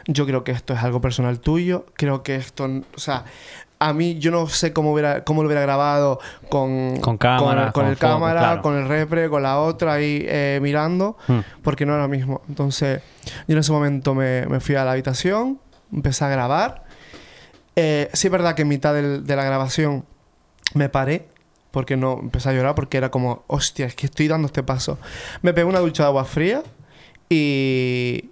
[0.07, 3.25] yo creo que esto es algo personal tuyo, creo que esto, o sea,
[3.83, 7.83] a mí yo no sé cómo, hubiera, cómo lo hubiera grabado con, Con cámara, con,
[7.83, 8.61] con el foco, cámara, claro.
[8.61, 11.39] con el repre, con la otra ahí eh, mirando Hmm.
[11.63, 12.41] porque no era lo mismo.
[12.47, 13.01] Entonces,
[13.47, 15.59] yo en ese momento me, me fui a la habitación,
[15.91, 16.83] empecé a grabar.
[17.75, 20.05] Eh, sí es verdad que en mitad del- de la grabación
[20.73, 21.27] me paré
[21.71, 24.97] porque no empecé a llorar porque era como, hostia, es que estoy dando este paso.
[25.41, 26.63] Me pegué una ducha de agua fría
[27.29, 28.29] y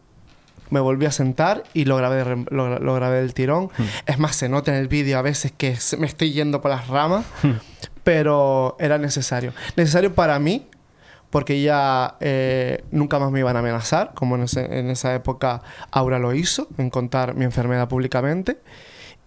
[0.69, 3.69] me volví a sentar y lo grabé, de lo, lo grabé del tirón.
[4.05, 6.71] Es más, se nota en el vídeo a veces que se- me estoy yendo por
[6.71, 7.25] las ramas,
[8.03, 9.53] pero era necesario.
[9.75, 10.67] Necesario para mí,
[11.29, 15.61] porque ya eh, nunca más me iban a amenazar, como en, ese- en esa época
[15.91, 18.59] Aura lo hizo, en contar mi enfermedad públicamente.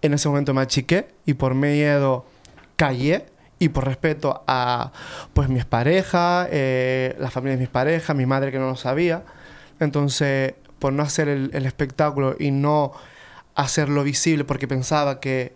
[0.01, 2.27] En ese momento me achiqué y por miedo
[2.77, 3.27] callé
[3.61, 4.91] y por respeto a
[5.33, 9.23] pues mis parejas, eh, la familia de mis parejas, mi madre que no lo sabía.
[9.79, 12.91] Entonces, por no hacer el, el espectáculo y no
[13.55, 15.55] hacerlo visible porque pensaba que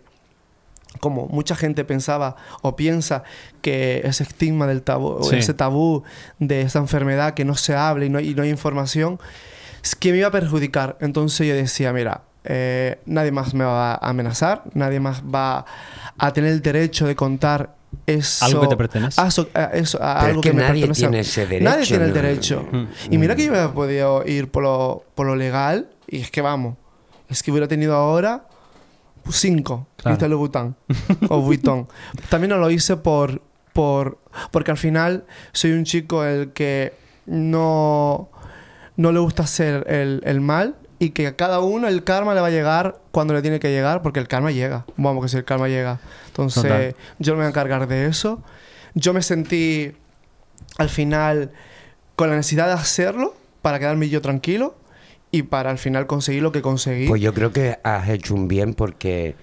[1.01, 3.23] como mucha gente pensaba o piensa
[3.61, 5.35] que ese estigma del tabú, Sí.
[5.35, 6.03] ese tabú
[6.39, 9.19] de esa enfermedad que no se habla y no, y no hay información,
[9.83, 10.97] es que me iba a perjudicar.
[11.01, 15.65] Entonces yo decía, mira, eh, nadie más me va a amenazar, nadie más va
[16.17, 18.45] a tener el derecho de contar eso.
[18.45, 19.19] Algo que te pertenece.
[19.21, 21.01] a eso- a eso- a Pero algo es que nadie pertenece.
[21.01, 22.15] tiene ese derecho, Nadie tiene el ¿no?
[22.15, 22.67] derecho.
[22.71, 22.85] Mm.
[23.11, 26.41] Y mira que yo hubiera podido ir por lo, por lo legal y es que
[26.41, 26.75] vamos,
[27.29, 28.47] es que hubiera tenido ahora
[29.29, 30.37] cinco, Claro.
[31.29, 31.87] o Vuitton.
[32.29, 33.41] También no lo hice por,
[33.73, 34.19] por,
[34.51, 36.93] porque al final soy un chico el que
[37.25, 38.29] no,
[38.95, 42.41] no le gusta hacer el, el mal y que a cada uno el karma le
[42.41, 44.85] va a llegar cuando le tiene que llegar, porque el karma llega.
[44.95, 45.99] Vamos, que si el karma llega.
[46.27, 46.95] Entonces, Total.
[47.19, 48.41] yo me voy a encargar de eso.
[48.93, 49.93] Yo me sentí
[50.77, 51.51] al final
[52.15, 54.75] con la necesidad de hacerlo para quedarme yo tranquilo
[55.31, 57.07] y para al final conseguir lo que conseguí.
[57.07, 59.35] Pues yo creo que has hecho un bien porque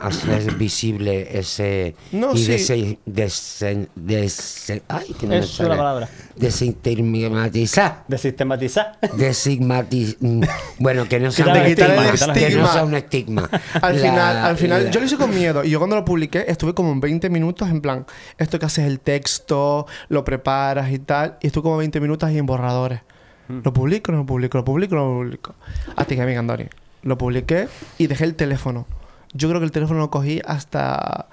[0.00, 2.52] hacer visible ese No, y sí.
[2.52, 5.68] dese- desen- dese- ay, que no me Es sale.
[5.70, 6.08] una palabra.
[6.36, 8.04] Desintermatizar.
[8.08, 8.98] De sistematizar.
[9.16, 10.16] Desigmatiz...
[10.20, 10.42] mm,
[10.78, 12.06] Bueno, que no sea un estigma.
[12.08, 13.50] estigma, Que no sea un estigma.
[13.80, 15.64] Al La- final, al final, la- yo lo hice con miedo.
[15.64, 18.06] Y yo cuando lo publiqué, estuve como en 20 minutos en plan,
[18.38, 21.38] esto que haces el texto, lo preparas y tal.
[21.40, 23.00] Y estuve como 20 minutos ahí en borradores.
[23.48, 25.54] Lo publico, no lo publico, lo publico, no lo publico.
[25.96, 26.64] Hasta que, venga, Andoni.
[27.02, 28.86] Lo publiqué y dejé el teléfono.
[29.34, 31.28] Yo creo que el teléfono lo cogí hasta...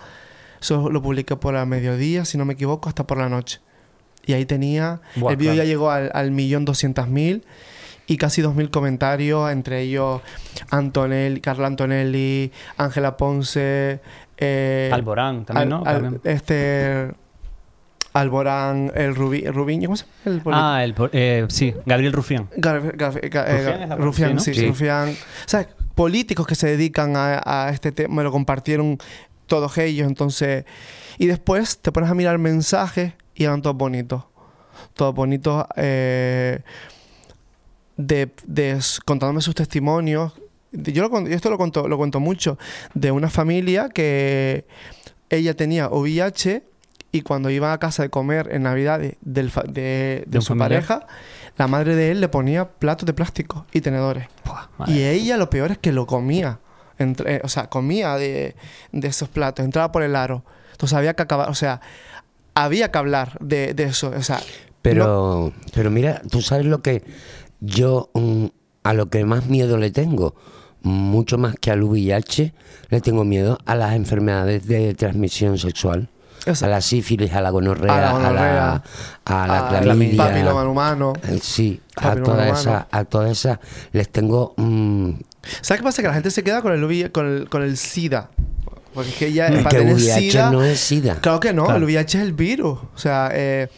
[0.61, 3.59] Eso lo publiqué por el mediodía, si no me equivoco, hasta por la noche.
[4.25, 5.01] Y ahí tenía...
[5.15, 5.63] Buah, el vídeo claro.
[5.65, 7.43] ya llegó al, al millón doscientas mil
[8.07, 10.21] y casi dos mil comentarios, entre ellos
[10.71, 13.99] Antonelli, Carla Antonelli, Ángela Ponce,
[14.37, 15.83] eh, Alborán también, ¿no?
[15.85, 17.11] Al- este
[18.13, 20.41] Alborán, el Rubí, Rubiño, ¿cómo se llama?
[20.47, 22.49] El Ah, el, eh, sí, Gabriel Rufián.
[22.57, 24.55] Gar- Gar- Ga- eh, Rufián la Rufián, sí, ¿no?
[24.55, 24.67] Sí.
[24.67, 25.09] Rufián.
[25.09, 25.13] O
[25.47, 28.97] sea, políticos que se dedican a, a este tema, me lo compartieron
[29.47, 30.65] todos ellos, entonces...
[31.17, 34.23] Y después te pones a mirar mensajes y eran todos bonitos.
[34.93, 36.61] Todos bonitos, eh,
[37.97, 40.33] de, de contándome sus testimonios.
[40.71, 42.57] De- Yo, lo, yo esto lo cuento, lo cuento mucho,
[42.93, 44.65] de una familia que
[45.29, 46.63] ella tenía VIH
[47.11, 50.83] y cuando iba a casa de comer en Navidad de, de- de un su familiar.
[50.85, 51.07] pareja,
[51.59, 54.27] la madre de él le ponía platos de plástico y tenedores.
[54.87, 56.59] Y ella lo peor es que lo comía.
[56.97, 58.55] Entre- eh, o sea, comía de,
[58.91, 60.43] de esos platos, entraba por el aro.
[60.71, 61.81] Entonces había que acabar, o sea,
[62.55, 64.11] había que hablar de, de eso.
[64.17, 64.39] O sea,
[64.81, 67.03] Pero, pero mira, tú sabes lo que
[67.59, 68.45] yo mm,
[68.83, 70.35] a lo que más miedo le tengo,
[70.81, 72.53] mucho más que al VIH,
[72.89, 76.09] le tengo miedo a las enfermedades de transmisión sexual.
[76.45, 78.83] Esa- A la sífilis, a la gonorrea, A la a la, gonorrea,
[79.25, 80.17] a la al clamidia.
[80.25, 81.13] papiloma humano.
[81.27, 83.59] Eh, Sí, a todas esas, a todas esas
[83.91, 85.11] les tengo mm,
[85.61, 86.01] ¿Sabes qué pasa?
[86.01, 88.29] Que la gente se queda con el, con el, con el SIDA.
[88.93, 90.51] Porque es que ya que para tener VIH SIDA...
[90.51, 91.15] no es SIDA.
[91.21, 91.77] Claro que no, Claro.
[91.79, 92.79] el VIH es el virus.
[92.93, 93.69] O sea, eh,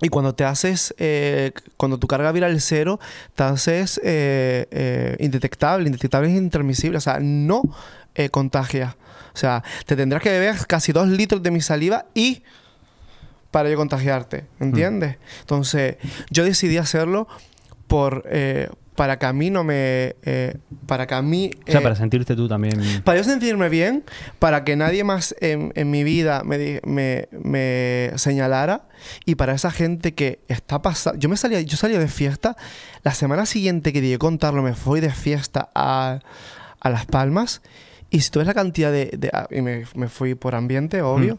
[0.00, 2.98] y cuando te haces, eh, cuando tu carga viral es cero,
[3.34, 5.86] te haces eh, eh, indetectable.
[5.86, 6.98] Indetectable es intransmisible.
[6.98, 7.62] O sea, no
[8.14, 8.96] eh, contagia.
[9.34, 12.42] O sea, te tendrás que beber casi dos litros de mi saliva y
[13.50, 14.46] para yo contagiarte.
[14.60, 15.16] ¿Entiendes?
[15.40, 15.96] Entonces,
[16.30, 17.26] yo decidí hacerlo
[17.86, 18.24] por...
[18.30, 20.14] eh, para que a mí no me...
[20.22, 21.50] eh, para que a mí...
[21.66, 22.80] O sea, eh, para sentirte tú también.
[23.02, 24.04] para yo sentirme bien,
[24.38, 28.86] para que nadie más en, en mi vida me, me, me señalara
[29.24, 31.18] y para esa gente que está pasando...
[31.18, 32.56] Yo me salía, yo salía de fiesta,
[33.02, 36.20] la semana siguiente que llegué a contarlo me fui de fiesta a,
[36.78, 37.62] a Las Palmas
[38.16, 39.06] y si tú ves la cantidad de...
[39.18, 41.38] de- ah, y me, me fui por ambiente, obvio.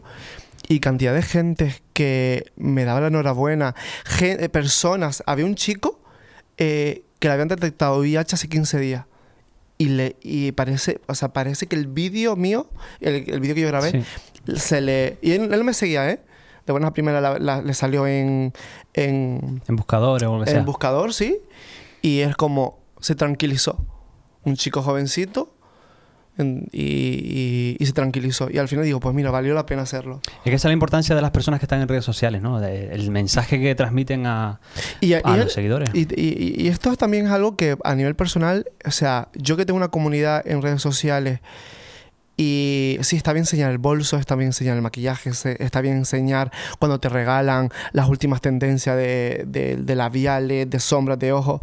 [0.68, 3.74] Y cantidad de gente que me daba la enhorabuena.
[4.04, 5.22] gen- eh, personas.
[5.26, 6.00] Había un chico
[6.58, 9.04] eh, que le habían detectado VIH hace 15 días.
[9.78, 12.68] Y, le, y parece, o sea, parece que el vídeo mío,
[13.00, 14.56] el, el vídeo que yo grabé, Sí.
[14.56, 15.18] se le...
[15.22, 16.20] Y él, él me seguía, ¿eh?
[16.66, 18.52] De buenas a primeras la- la- le salió en,
[18.94, 20.64] en, En buscadores o lo que en sea.
[20.64, 21.38] buscador, sí.
[22.02, 23.84] Y es como, se tranquilizó.
[24.44, 25.55] Un chico jovencito
[26.38, 28.48] En- y, y- y se tranquilizó.
[28.50, 30.20] Y al final digo, pues mira, valió la pena hacerlo.
[30.26, 32.60] Es que esa es la importancia de las personas que están en redes sociales, ¿no?
[32.60, 34.60] De- el mensaje que transmiten a,
[35.00, 35.88] Y, a los seguidores.
[35.94, 39.88] y- esto también es algo que a nivel personal, o sea, yo que tengo una
[39.88, 41.40] comunidad en redes sociales
[42.38, 45.96] y sí, está bien enseñar el bolso, está bien enseñar el maquillaje, se- está bien
[45.96, 51.62] enseñar cuando te regalan las últimas tendencias de, de- de labiales, de sombras de ojos,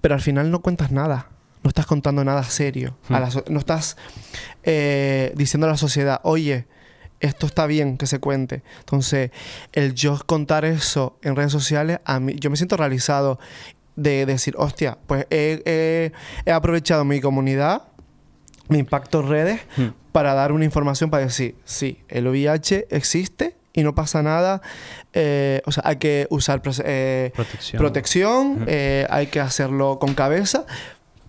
[0.00, 1.28] pero al final no cuentas nada,
[1.64, 3.96] no estás contando nada serio, a la so- no estás
[4.62, 6.66] eh, diciendo a la sociedad, oye,
[7.20, 8.62] esto está bien que se cuente.
[8.80, 9.30] Entonces,
[9.72, 13.38] el yo contar eso en redes sociales, a mí, yo me siento realizado
[13.96, 16.12] de decir, hostia, pues he, he-
[16.44, 17.82] he aprovechado mi comunidad,
[18.68, 19.88] mi impacto en redes, Hmm.
[20.12, 24.60] para dar una información para decir, sí, el VIH existe y no pasa nada.
[25.16, 27.78] eh, o sea, hay que usar eh, Protección.
[27.80, 30.66] protección, eh, hay que hacerlo con cabeza,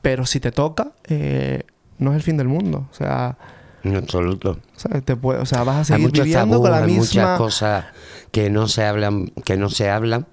[0.05, 1.63] pero si te toca, eh,
[1.97, 2.87] no es el fin del mundo.
[2.91, 3.39] O sea,
[3.83, 4.51] En absoluto.
[4.75, 6.99] o sea, te puede- o sea, vas a seguir viviendo con la hay misma...
[7.01, 7.85] muchas cosas
[8.31, 10.27] que no se hablan, que no se hablan.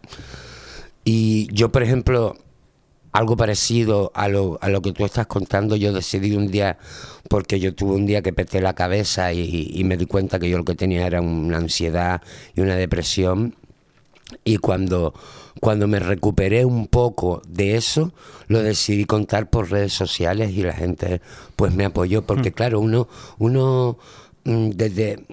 [1.05, 2.37] Y yo, por ejemplo,
[3.13, 6.77] algo parecido a lo, a lo que tú estás contando, yo decidí un día,
[7.31, 10.51] porque yo tuve un día que peté la cabeza y, y me di cuenta que
[10.51, 12.21] yo lo que tenía era una ansiedad
[12.55, 13.57] y una depresión.
[14.45, 15.15] Y cuando,
[15.63, 18.13] cuando me recuperé un poco de eso,
[18.49, 21.21] lo decidí contar por redes sociales y la gente
[21.55, 22.23] pues me apoyó.
[22.23, 23.07] Porque claro, uno,
[23.39, 23.97] uno
[24.43, 25.25] mm, desde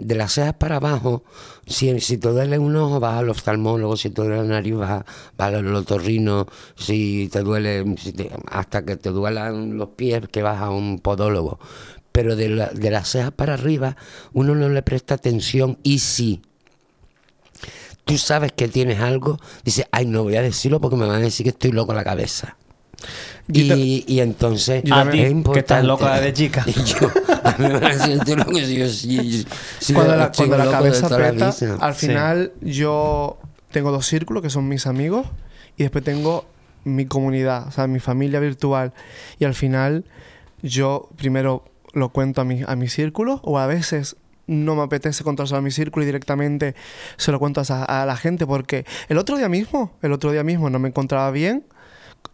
[0.00, 1.24] de las cejas para abajo,
[1.66, 5.04] si, si te duele un ojo vas al oftalmólogo, si te duele la nariz vas,
[5.36, 10.40] vas al otorrino, si te duele, si te- hasta que te duelan los pies que
[10.40, 11.58] vas a un podólogo.
[12.12, 13.98] Pero de, la- de las cejas para arriba
[14.32, 16.40] uno no le presta atención y sí
[18.06, 21.24] tú sabes que tienes algo, dices, ay, no voy a decirlo porque me van a
[21.24, 22.56] decir que estoy loco en la cabeza.
[23.48, 25.52] Yo Y, y entonces Yo es A ti, importante.
[25.52, 26.64] que estás loca de chica.
[26.66, 27.10] Y yo,
[27.44, 30.56] a mí me van a decir, estoy loco, si yo, si cuando yo la, cuando
[30.56, 31.54] la cabeza la vida.
[31.80, 32.06] al Sí.
[32.06, 33.38] final yo
[33.72, 35.26] tengo dos círculos que son mis amigos
[35.76, 36.46] y después tengo
[36.84, 38.92] mi comunidad, o sea, mi familia virtual.
[39.40, 40.04] Y al final
[40.62, 44.16] yo primero lo cuento a mi, a mi círculo o a veces
[44.46, 46.74] no me apetece contárselo a mi círculo y directamente
[47.16, 50.44] se lo cuento a, a la gente porque el otro día mismo, el otro día
[50.44, 51.64] mismo no me encontraba bien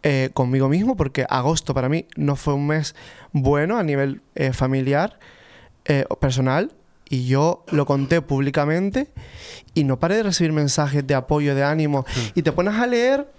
[0.05, 2.93] eh, conmigo mismo porque agosto para mí no fue un mes
[3.31, 5.17] bueno a nivel eh, familiar
[5.85, 6.73] eh, o personal
[7.09, 9.07] y yo lo conté públicamente
[9.73, 13.29] y no paré de recibir mensajes de apoyo, de ánimo y te pones a leer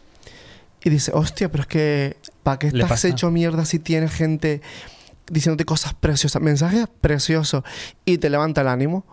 [0.82, 4.62] y dices, hostia, pero es que ¿para qué estás hecho mierda si tienes gente
[5.30, 7.62] diciéndote cosas preciosas, mensajes preciosos
[8.04, 9.04] y te levanta el ánimo?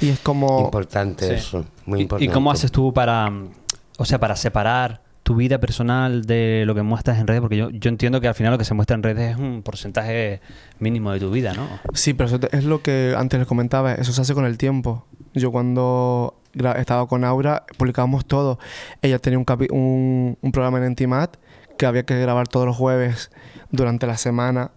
[0.00, 0.60] Y es como...
[0.60, 1.34] Importante Sí.
[1.34, 2.30] eso, muy ¿Y- importante.
[2.30, 3.50] ¿Y cómo haces tú para, mm,
[3.98, 7.40] o sea, para separar tu vida personal de lo que muestras en redes?
[7.42, 9.62] Porque yo, yo entiendo que al final lo que se muestra en redes es un
[9.62, 10.40] porcentaje
[10.78, 11.68] mínimo de tu vida, ¿no?
[11.94, 14.56] Sí, pero eso te- es lo que antes les comentaba, eso se hace con el
[14.58, 15.06] tiempo.
[15.34, 16.38] Yo cuando
[16.76, 18.58] estaba con Aura, publicábamos todo.
[19.02, 21.36] Ella tenía un, capi- un, un programa en Entimat
[21.78, 23.30] que había que grabar todos los jueves
[23.70, 24.70] durante la semana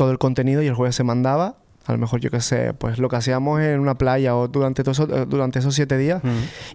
[0.00, 1.56] todo el contenido y el jueves se mandaba.
[1.84, 4.82] A lo mejor yo qué sé, pues lo que hacíamos en una playa o durante,
[4.82, 6.22] todo eso- eh, durante esos siete días.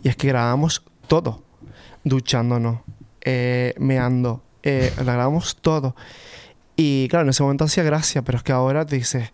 [0.03, 1.41] Y es que grabamos todo.
[2.03, 2.81] Duchándonos,
[3.21, 5.95] eh, meando, eh, la grabamos todo.
[6.75, 9.31] Y claro, en ese momento hacía gracia, pero es que ahora te dices,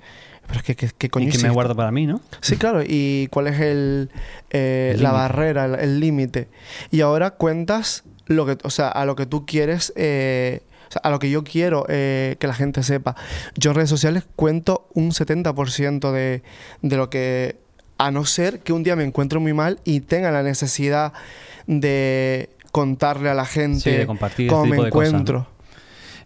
[0.48, 2.22] pero es que, ¿qué, qué coño Y que me guardo para mí, ¿no?
[2.40, 2.82] Sí, claro.
[2.88, 4.10] ¿Y cuál es el,
[4.52, 6.48] eh, El la barrera, el- el límite?
[6.92, 11.02] Y ahora cuentas lo que, o sea, a lo que tú quieres, eh, o sea,
[11.06, 13.16] a lo que yo quiero eh, que la gente sepa.
[13.56, 16.44] Yo en redes sociales cuento un 70% de,
[16.82, 17.56] de lo que,
[17.98, 21.14] a no ser que un día me encuentre muy mal y tenga la necesidad
[21.66, 25.18] de contarle a la gente Sí, de compartir cómo este me cosas, ¿no?
[25.20, 25.48] encuentro.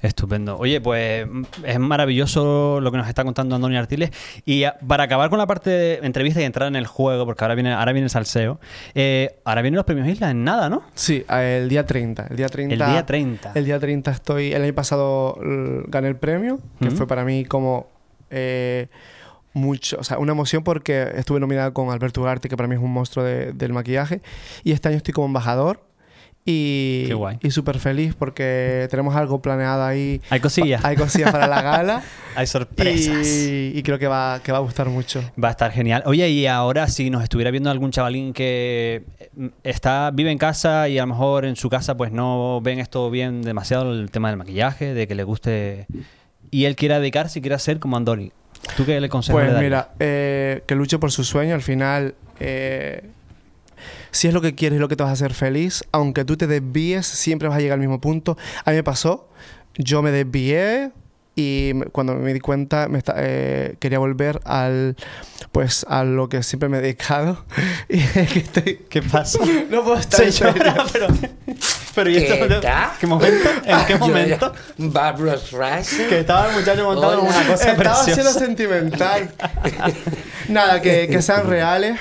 [0.05, 0.57] Estupendo.
[0.57, 4.11] Oye, pues mm, es maravilloso lo que nos está contando Antonio Artiles.
[4.45, 7.43] Y ah, para acabar con la parte de entrevista y entrar en el juego, porque
[7.43, 8.59] ahora viene, ahora viene el salseo,
[8.93, 10.83] eh, ahora vienen los premios Isla en nada, ¿no?
[10.93, 12.27] Sí, el día 30.
[12.29, 12.73] El día 30.
[12.73, 13.51] El día 30.
[13.55, 14.53] El día 30 estoy.
[14.53, 17.87] El año pasado l- gané el premio, que fue para mí como.
[18.29, 18.87] eh,
[19.53, 22.81] mucho, o sea, una emoción porque estuve nominada con Alberto Ugarte, que para mí es
[22.81, 24.21] un monstruo de- del maquillaje.
[24.65, 25.79] Y este año estoy como embajador.
[26.47, 27.39] Y, Qué guay.
[27.41, 30.21] y súper feliz porque tenemos algo planeado ahí.
[30.29, 32.03] Hay cosillas, Hay cosillas para la gala.
[32.35, 33.25] hay sorpresas.
[33.27, 35.23] y, y creo que va, que va a gustar mucho.
[35.43, 36.03] Va a estar genial.
[36.05, 39.05] Oye, y ahora si nos estuviera viendo algún chavalín que
[39.39, 42.77] eh, está vive en casa y a lo mejor en su casa pues no ven
[42.77, 45.87] esto bien demasiado el tema del maquillaje, de que le guste
[46.51, 48.31] y él quiera dedicarse y quiera ser como Andoni.
[48.77, 49.49] ¿Tú qué le consejas?
[49.49, 51.55] Pues mira, eh, que luche por su sueño.
[51.55, 53.09] Al final, eh,
[54.11, 56.37] si es lo que quieres y lo que te vas a hacer feliz, aunque tú
[56.37, 58.37] te desvíes, siempre vas a llegar al mismo punto.
[58.63, 59.29] A mí me pasó,
[59.77, 60.91] yo me desvié,
[61.37, 64.95] y cuando me di cuenta me esta- eh, quería volver al
[65.51, 67.43] pues a lo que siempre me he dedicado
[67.89, 69.39] y que estoy ¿Qué pasa?
[69.69, 70.31] no puedo estar en
[70.93, 71.07] pero,
[71.93, 72.35] pero ¿y esto?
[73.01, 73.49] ¿Qué momento?
[73.65, 74.53] ¿En qué momento?
[74.77, 76.07] Barbara Streisand.
[76.07, 78.39] Que estaba el muchacho montado en una cosa Estaba siendo preciosa.
[78.39, 79.29] sentimental.
[80.47, 81.99] Nada, que, que sean reales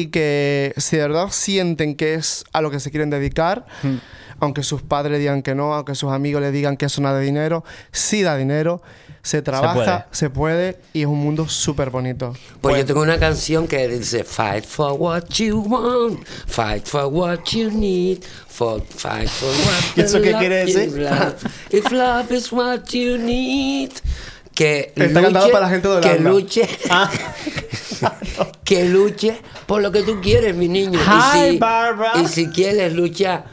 [0.00, 3.96] y que si de verdad sienten que es a lo que se quieren dedicar, Hmm.
[4.40, 7.20] aunque sus padres digan que no, aunque sus amigos le digan que eso no da
[7.20, 8.82] dinero, sí da dinero,
[9.22, 12.34] se trabaja, se puede, y es un mundo súper bonito.
[12.60, 17.38] Pues yo tengo una canción que dice Fight for what you want, fight for what
[17.52, 18.18] you need,
[18.48, 20.92] for, fight for what ¿Y eso qué quiere decir?
[20.98, 21.34] love.
[21.70, 23.92] If love is what you need.
[24.54, 26.30] Que Está cantado para la gente de que Holanda.
[26.30, 27.10] luche, Ah,
[28.64, 30.98] que luche por lo que tú quieres, mi niño.
[31.00, 32.20] Hi, y, si, Barbara.
[32.20, 33.44] y si quieres luchar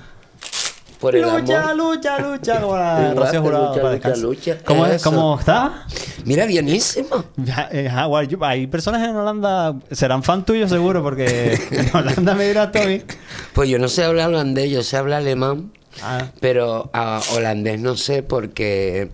[1.00, 1.96] por el lucha, amor.
[1.96, 4.58] lucha, lucha, Igual Rocío que Jurado lucha, lucha, lucha.
[4.66, 4.96] ¿Cómo, es?
[4.96, 5.10] Eso.
[5.10, 5.86] ¿Cómo está?
[6.26, 7.24] Mira, bienísimo.
[7.72, 8.10] Eh, ah,
[8.42, 12.86] hay personas en Holanda, serán fan tuyos seguro, porque en Holanda me dirás tú a
[12.86, 13.02] mí.
[13.54, 15.72] Pues yo no sé hablar holandés, yo sé hablar alemán.
[16.04, 16.26] Ah.
[16.42, 19.12] Pero a holandés no sé porque.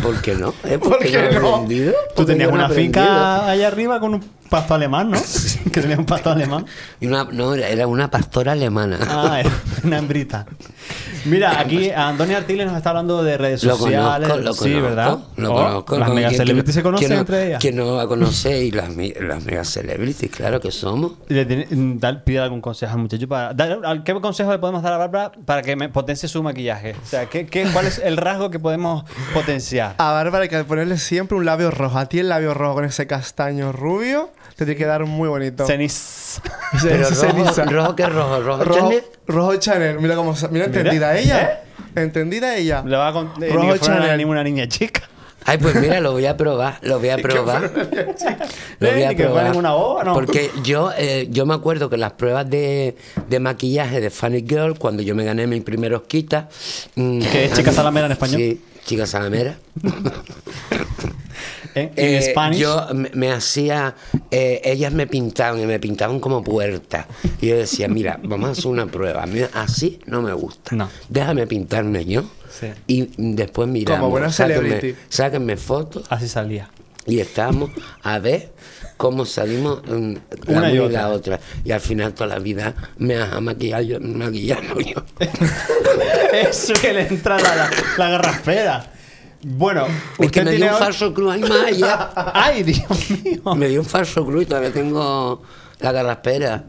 [0.00, 0.54] ¿Por qué no?
[0.64, 0.78] ¿Eh?
[0.78, 1.92] ¿Por Porque qué no aprendido.
[2.16, 2.92] Tú tenías no una aprendido.
[3.02, 5.18] finca allá arriba con un pasto alemán, ¿no?
[5.72, 6.64] que tenías un pasto alemán.
[7.00, 8.98] Y una, no, era- era una pastora alemana.
[9.02, 9.50] Ah, era
[9.84, 10.46] una hembrita.
[11.24, 14.28] Mira, aquí Antonio Artiles nos está hablando de redes Lo sociales.
[14.28, 14.82] conozco, lo sí, conozco.
[14.82, 15.18] ¿verdad?
[15.36, 15.98] Lo Oh, conozco.
[15.98, 17.58] Las ¿Con mega celebrities se conocen entre ellas.
[17.60, 18.62] ¿Quién no va a conocer?
[18.62, 21.12] Y las, las mega celebrities, claro que somos.
[21.28, 24.82] Le tiene- mm, dar- pide algún consejo al muchacho para dar- ¿qué consejo le podemos
[24.82, 26.94] dar a Bárbara para que me potencie su maquillaje?
[27.02, 29.94] O sea, ¿qué, qué, cuál es el rasgo que podemos potenciar?
[29.98, 31.98] A Bárbara hay que ponerle siempre un labio rojo.
[31.98, 34.30] A ti el labio rojo con ese castaño rubio
[34.64, 35.66] te tiene que dar muy bonito.
[35.66, 36.40] Ceniz.
[36.82, 37.64] Pero rojo, ceniza.
[37.64, 39.02] rojo que rojo, rojo, Rojo, Chanel.
[39.26, 39.98] rojo Chanel.
[40.00, 40.34] Mira cómo...
[40.50, 41.62] Mira, entendida ella.
[41.94, 42.82] Entendida ella.
[42.86, 44.16] Le va a con- eh, Rojo ni Chanel.
[44.16, 45.02] ni una niña chica.
[45.44, 47.62] Ay, pues mira, lo voy a probar, lo voy a probar.
[48.78, 49.56] Lo voy Eh, a probar.
[49.56, 50.14] una boba, ¿no?
[50.14, 52.96] Porque yo, eh, yo me acuerdo que las pruebas de,
[53.28, 56.44] de maquillaje de Funny Girl, cuando yo me gané mis primeros quitas.
[56.94, 58.36] mm, ¿Qué es chica salamera en español?
[58.40, 59.56] Sí, chica salamera.
[61.74, 62.58] En, en Eh, Spanish.
[62.60, 63.94] yo me, me hacía,
[64.30, 67.06] eh, ellas me pintaban y me pintaban como puerta.
[67.40, 69.24] Y yo decía, mira, vamos a hacer una prueba.
[69.26, 70.76] Mira, así no me gusta.
[70.76, 70.88] No.
[71.08, 72.24] Déjame pintarme yo.
[72.50, 72.66] Sí.
[72.86, 74.00] Y después miramos.
[74.00, 74.98] Como buena sáquenme, celebrity.
[75.08, 76.68] sáquenme fotos Así salía.
[77.06, 77.70] y estábamos
[78.02, 78.52] a ver
[78.98, 80.12] cómo salimos mm,
[80.46, 81.00] la Una una y y, otra.
[81.02, 81.40] la otra.
[81.64, 85.02] Y al final toda la vida me has maquillado yo, maquillando yo.
[86.32, 88.92] Eso que le entra la, la, la garraspera.
[89.44, 89.86] Bueno,
[90.18, 92.10] Es que me dio tiene un falso cruz más allá.
[92.34, 93.54] ¡Ay, Dios mío!
[93.56, 95.42] Me dio un falso cruz y todavía tengo
[95.80, 96.64] la garraspera.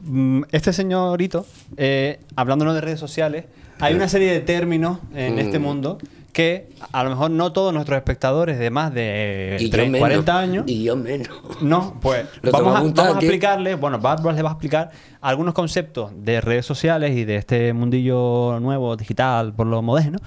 [0.00, 1.46] Mm, Este señorito,
[1.76, 3.44] eh, hablándonos de redes sociales,
[3.80, 5.38] hay una serie de términos en Mm.
[5.38, 5.98] este mundo
[6.32, 10.00] que a lo mejor no todos nuestros espectadores de más de Y yo 30, menos.
[10.00, 11.28] 40 años Y yo menos.
[11.60, 16.10] No, pues vamos, a, vamos a explicarle, bueno, Barbara les va a explicar algunos conceptos
[16.16, 20.18] de redes sociales y de este mundillo nuevo, digital, por lo moderno,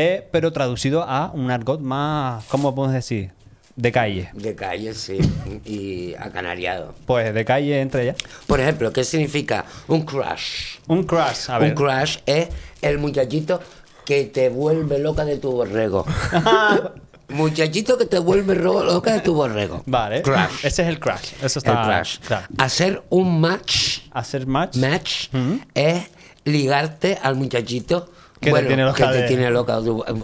[0.00, 3.32] eh, pero traducido a un argot más, ¿cómo podemos decir?
[3.74, 4.30] De calle.
[4.32, 5.18] De calle, sí.
[5.64, 6.94] Y acanariado.
[7.06, 8.16] Pues de calle entre ellas.
[8.46, 10.78] Por ejemplo, ¿qué significa un crush?
[10.88, 11.70] Un crush, a ver.
[11.70, 12.48] Un crush es
[12.82, 13.60] el muchachito
[14.04, 16.04] que te vuelve loca de tu borrego.
[17.28, 19.82] muchachito que te vuelve loca de tu borrego.
[19.86, 20.22] vale.
[20.22, 20.64] Crush.
[20.64, 21.32] Ese es el crush.
[21.42, 22.18] Eso El está crush.
[22.26, 22.46] claro.
[22.58, 24.76] Hacer un match, Hacer match.
[24.76, 25.28] match
[25.74, 26.02] es
[26.44, 28.10] ligarte al muchachito
[28.40, 29.78] Que te tiene loca que te de- tiene loca.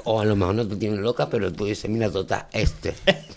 [0.05, 2.95] O a lo mejor no te tiene loca, pero tú dices, mira, total, este.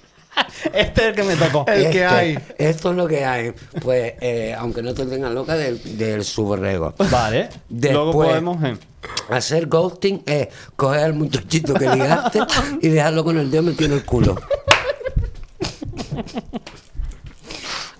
[0.71, 1.65] Este es el que me tocó.
[1.67, 2.39] El que Este, hay.
[2.59, 3.53] Esto es lo que hay.
[3.81, 6.93] Pues, eh, aunque no te tengan loca del, del su borrego.
[7.09, 7.49] Vale.
[7.71, 8.63] Luego Después- podemos.
[8.63, 8.77] eh,
[9.29, 12.39] Hacer ghosting es coger al muchachito que ligaste
[12.81, 14.35] y dejarlo con el dedo metido en el culo.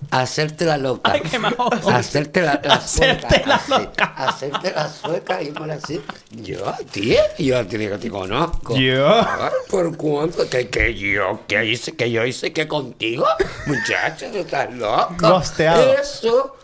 [0.09, 1.11] Hacerte la loca.
[1.11, 1.69] Ay, qué majo.
[1.91, 3.47] Hacerte la, la Hacerte sueca.
[3.47, 3.71] la así.
[3.71, 4.03] loca.
[4.15, 6.01] Hacerte la sueca y por así.
[6.31, 8.77] Yo, tío, yo te digo, te conozco.
[8.77, 9.07] Yo.
[9.19, 10.49] Ay, ¿Por cuánto?
[10.49, 13.25] Que, que yo, que hice, que yo hice que contigo.
[13.65, 15.15] Muchacho, tú estás loco.
[15.19, 15.93] Gosteado.
[15.93, 16.55] Eso.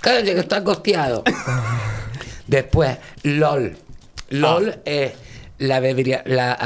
[0.00, 1.22] Cállate que estás gosteado.
[2.46, 3.76] Después, LOL.
[4.30, 4.80] LOL Ah.
[4.84, 5.12] es
[5.58, 6.22] la bebería.
[6.26, 6.56] La.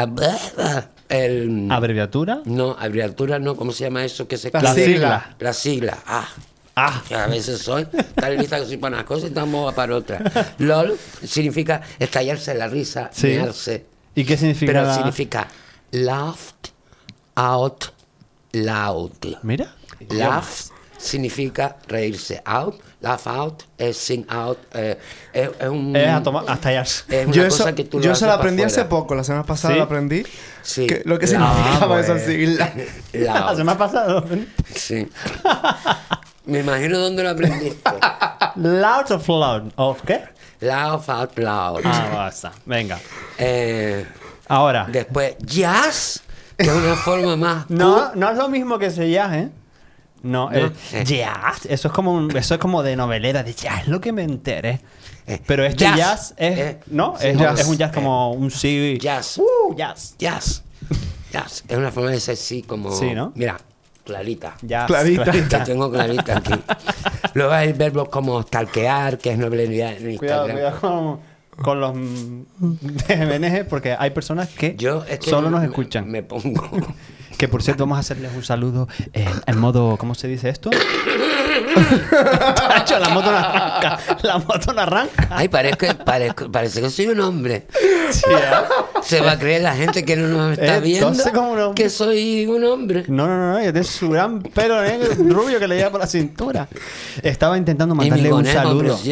[1.14, 2.40] El, Abreviatura.
[2.44, 5.36] no, abreviatura no, ¿cómo se llama eso que se La sigla.
[5.38, 5.98] La sigla.
[6.06, 6.28] Ah.
[6.76, 7.02] Ah.
[7.06, 9.94] Que a veces soy tan lista que soy para unas cosas y tan boba para
[9.94, 10.22] otras.
[10.58, 13.28] LOL significa estallarse la risa, Sí.
[13.28, 13.86] mearse.
[14.16, 15.48] ¿Y qué significa Pero la- significa
[15.92, 16.70] laughed
[17.36, 17.84] out
[18.52, 19.12] loud.
[19.42, 19.72] Mira.
[20.10, 22.42] Laugh significa reírse.
[22.44, 22.74] Out
[23.04, 24.98] laugh out, es sing out, eh,
[25.32, 25.94] es, es un...
[25.94, 26.80] Es a tomar- hasta allá.
[26.82, 29.22] es una Yo cosa eso, que tú yo lo eso lo aprendí hace poco, la
[29.22, 29.78] semana pasada ¿Sí?
[29.78, 30.24] lo aprendí.
[30.62, 30.86] Sí.
[30.86, 32.72] que- lo que significaba esa sigla.
[33.12, 34.24] La- La semana pasada.
[34.74, 35.08] Sí.
[36.46, 37.90] Me imagino dónde lo aprendiste.
[38.56, 39.72] Loud of loud.
[39.76, 40.22] ¿Of qué?
[40.60, 41.80] Laugh out loud.
[41.84, 42.52] Ah, basta.
[42.64, 42.98] Venga.
[43.38, 44.06] Eh,
[44.48, 44.86] Ahora.
[44.90, 46.22] después, jazz,
[46.56, 47.68] que es una forma más...
[47.70, 49.48] No, no es lo mismo que ese jazz, ¿eh?
[50.24, 51.04] No, el Eh.
[51.04, 54.10] jazz, eso es como un- eso es como de novelera, de jazz, es lo que
[54.12, 54.80] me enteré.
[55.26, 55.96] Eh, Pero este jazz.
[55.96, 57.14] jazz, es, Eh, ¿no?
[57.18, 57.60] sí, es, jazz.
[57.60, 58.98] es un jazz como un sí.
[59.00, 59.38] Jazz.
[59.38, 60.16] Uh, jazz.
[60.18, 60.62] Jazz.
[61.32, 61.64] Jazz.
[61.68, 62.90] Es una forma de decir sí, como...
[62.92, 63.32] Sí, ¿no?
[63.34, 63.56] Mira,
[64.04, 64.56] clarita.
[64.62, 64.86] Jazz.
[64.86, 65.30] Clarita.
[65.32, 66.52] Que tengo clarita aquí.
[67.34, 70.80] Luego hay verbos como stalkear, que es novedad en Cuidado, Instagram.
[70.80, 71.20] cuidado
[71.56, 71.92] con, con los
[72.58, 76.08] BNG, porque hay personas que, Yo es que solo nos me- escuchan.
[76.10, 76.68] Me pongo.
[77.38, 79.96] Que por cierto, vamos a hacerles un saludo en, en modo.
[79.96, 80.70] ¿Cómo se dice esto?
[82.56, 83.98] Chacho, la moto no arranca.
[84.22, 85.28] La moto no arranca.
[85.30, 87.66] Ay, parece, parezco- parece que soy un hombre.
[88.10, 88.50] Sí, ¿eh?
[89.02, 91.82] Se va a creer la gente que no nos está Eh, viendo entonces, un hombre.
[91.82, 93.04] que soy un hombre.
[93.08, 96.00] No, no, no, no, es de su gran pelo negro, rubio que le lleva por
[96.00, 96.68] la cintura.
[97.22, 98.98] Estaba intentando mandarle un saludo.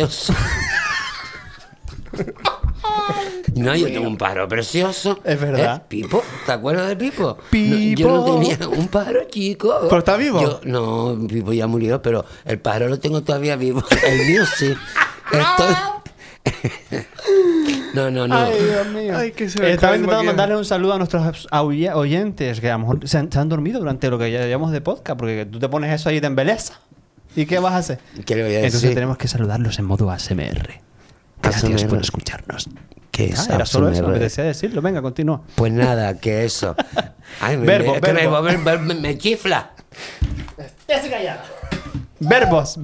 [3.55, 5.21] No, yo tengo un pájaro precioso.
[5.25, 5.77] Es verdad.
[5.77, 5.85] ¿Eh?
[5.89, 7.23] Pipo, ¿te acuerdas de Pipo?
[7.23, 8.01] No, Pipo.
[8.01, 9.75] yo no tenía un pájaro chico.
[9.83, 10.41] ¿Pero está vivo?
[10.41, 13.83] Yo- no, Pipo ya murió, pero el pájaro lo tengo todavía vivo.
[14.07, 14.75] El mío sí.
[15.33, 15.75] Estoy...
[17.95, 18.37] no, no, no.
[18.37, 19.17] Ay, Dios mío.
[19.17, 23.09] Ay, que se Estaba intentando mandarle un saludo a nuestros oyentes que a lo mejor
[23.09, 25.69] se han, se han dormido durante lo que ya llevamos de podcast, porque tú te
[25.69, 26.81] pones eso ahí de embeleza.
[27.37, 27.99] ¿Y qué vas a hacer?
[28.27, 28.67] ¿Qué le voy a decir?
[28.67, 30.81] Entonces tenemos que saludarlos en modo ASMR.
[31.43, 32.69] Gracias por escucharnos.
[33.11, 34.81] ¿Qué es Ah, era solo eso, me decía decirlo.
[34.81, 35.43] Venga, continúa.
[35.55, 36.75] Pues nada, que eso.
[37.41, 38.43] Ay, me, Verbo, me- que me- verbo.
[38.43, 39.73] me- me- me chifla.
[42.21, 42.79] Verbos.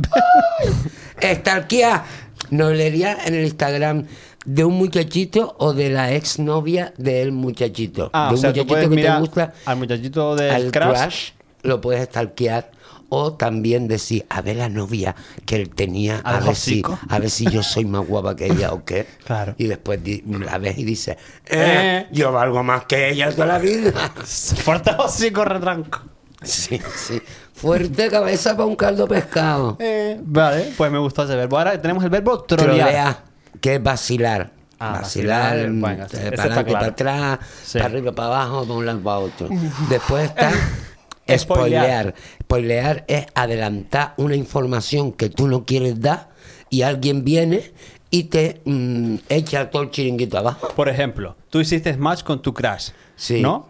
[1.21, 2.05] Estalquea
[2.51, 4.07] nolería en el Instagram
[4.45, 8.11] de un muchachito o de la exnovia del muchachito.
[8.13, 9.55] Ah, de o un sea, muchachito puedes que te gusta.
[9.67, 10.99] al muchachito del al crush.
[11.01, 11.31] crush,
[11.63, 12.71] lo puedes stalkear.
[13.11, 15.15] O también decir, a ver la novia
[15.47, 18.73] que él tenía, a ver, si, a ver si yo soy más guapa que ella
[18.73, 19.07] o qué.
[19.25, 19.55] Claro.
[19.59, 22.07] Y después la ves y dices, eh, Eh.
[22.13, 23.93] yo valgo más que ella toda la vida.
[24.25, 26.01] Fuerte hocico retranco.
[26.43, 27.21] Sí, sí.
[27.55, 29.77] Fuerte cabeza para un caldo pescado.
[29.81, 31.59] Eh, vale, pues me gustó ese verbo.
[31.59, 32.79] Ahora tenemos el verbo trolear.
[32.89, 33.25] Trolea,
[33.61, 34.53] que es vacilar.
[34.79, 36.73] Ah, vacilar, vacilar, bueno, eh, ese para adelante, claro.
[36.73, 37.79] para atrás, Sí.
[37.79, 39.49] para arriba, para abajo, para un lado, para otro.
[39.89, 40.53] Después está
[41.37, 42.15] Spoilear.
[42.43, 43.05] spoilear.
[43.09, 46.31] Es adelantar una información que tú no quieres dar
[46.71, 47.73] y alguien viene
[48.11, 50.69] y te mm, echa todo el chiringuito abajo.
[50.75, 52.91] Por ejemplo, tú hiciste match con tu crush.
[53.17, 53.43] Sí.
[53.43, 53.68] ¿No?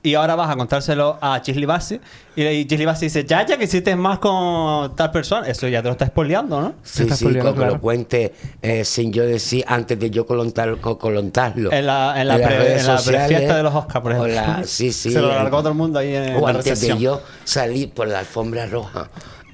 [0.00, 2.00] Y ahora vas a contárselo a Chisli Bassi.
[2.36, 5.48] Y Chisli Bassi dice, ya, ya que hiciste más con tal persona.
[5.48, 6.74] Eso ya te lo está spoileando, ¿no?
[6.84, 7.80] Sí, está sí, spoileando, como lo claro.
[7.82, 8.32] cuente
[8.62, 11.72] eh, sin yo decir antes de yo colontar, co- colontarlo.
[11.72, 14.34] En la, en la, las pre- redes en la prefiesta de los Oscars, por ejemplo.
[14.34, 15.10] la- sí, sí.
[15.12, 18.06] Se lo largó todo el mundo ahí en O la antes de yo salir por
[18.06, 19.10] la alfombra roja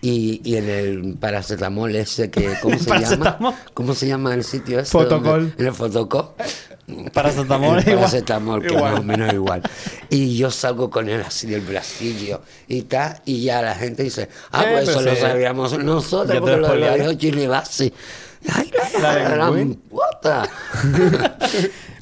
[0.07, 3.39] y, y en el paracetamol ese que ¿cómo se llama?
[3.73, 4.91] ¿Cómo se llama el sitio ese?
[4.91, 5.41] Fotocol.
[5.49, 6.29] donde- En el fotocol.
[7.15, 7.97] Paracetamol El igual.
[7.97, 8.91] paracetamol, que Igual.
[8.93, 9.63] más o menos igual.
[10.11, 14.29] Y yo salgo con él así del bracillo y tal, y ya la gente dice,
[14.53, 17.91] ah, Eh, pues eso lo sabíamos nosotros, porque lo lo, dijo Chile Bassi.
[18.53, 19.79] Ay, La la, de gran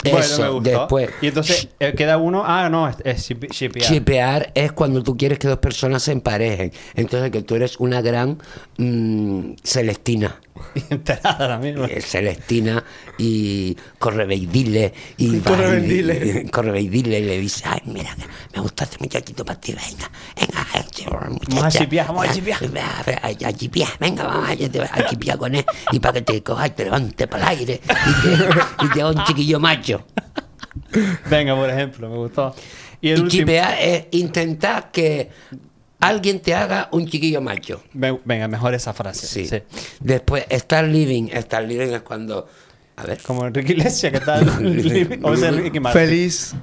[0.03, 0.71] Bueno, Eso, me gustó.
[0.71, 1.11] después.
[1.21, 2.43] Y entonces eh, queda uno.
[2.47, 3.87] Ah, no, es, es ship- shipear.
[3.87, 6.73] Chipear es cuando tú quieres que dos personas se emparejen.
[6.95, 8.39] Entonces que tú eres una gran
[8.79, 10.41] mm, Celestina.
[10.91, 11.87] Enterada la misma.
[11.87, 12.85] Eh, Celestina
[13.19, 16.43] y correveidile y Correveidile.
[16.45, 18.15] y- correveidile y le dice ay mira
[18.55, 20.67] me gusta este muchachito para ti venga venga
[21.31, 21.49] muchacha.
[21.49, 22.61] Vamos a chipear, vamos a chipear,
[23.99, 24.57] venga vamos a,
[25.09, 28.23] chipear con él y para que te coja y te levante para el aire y
[28.23, 29.91] te, y te haga un chiquillo macho
[31.30, 32.55] Venga, por ejemplo, me gustó.
[33.01, 33.40] Y el y último.
[33.43, 35.30] chipear es intentar que
[36.01, 39.26] alguien te haga un chiquillo macho Ve- Venga, mejor esa frase.
[39.26, 39.47] Sí.
[39.47, 39.62] sí.
[40.01, 41.28] Después, estar living.
[41.32, 42.49] Estar living es cuando.
[42.97, 43.18] A ver.
[43.22, 44.49] Como Enrique Iglesias, que tal.
[45.22, 46.01] o sea, Ricky Martin.
[46.03, 46.55] Feliz.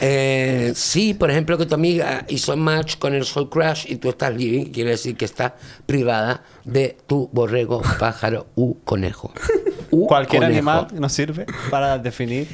[0.00, 4.08] Eh, sí, por ejemplo, que tu amiga hizo match con el Soul Crash y tú
[4.10, 5.56] estás living, quiere decir que está
[5.86, 9.32] privada de tu borrego, pájaro u conejo.
[9.90, 10.58] U Cualquier conejo.
[10.70, 12.46] animal nos sirve para definir.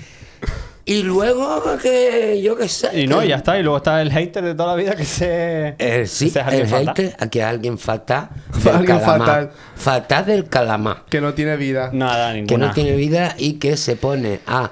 [0.86, 3.00] Y luego que yo qué sé.
[3.00, 3.58] Y no, que- ya está.
[3.58, 5.74] Y luego está el hater de toda la vida que se.
[5.78, 6.90] Eh, sí, se el que falta.
[6.92, 8.28] hater, aquí es alguien fatal.
[8.66, 9.18] Alguien calamar.
[9.18, 9.50] fatal.
[9.76, 11.04] Fatal del calamar.
[11.08, 11.90] Que no tiene vida.
[11.92, 12.66] Nada, que ninguna.
[12.68, 14.70] no tiene vida y que se pone a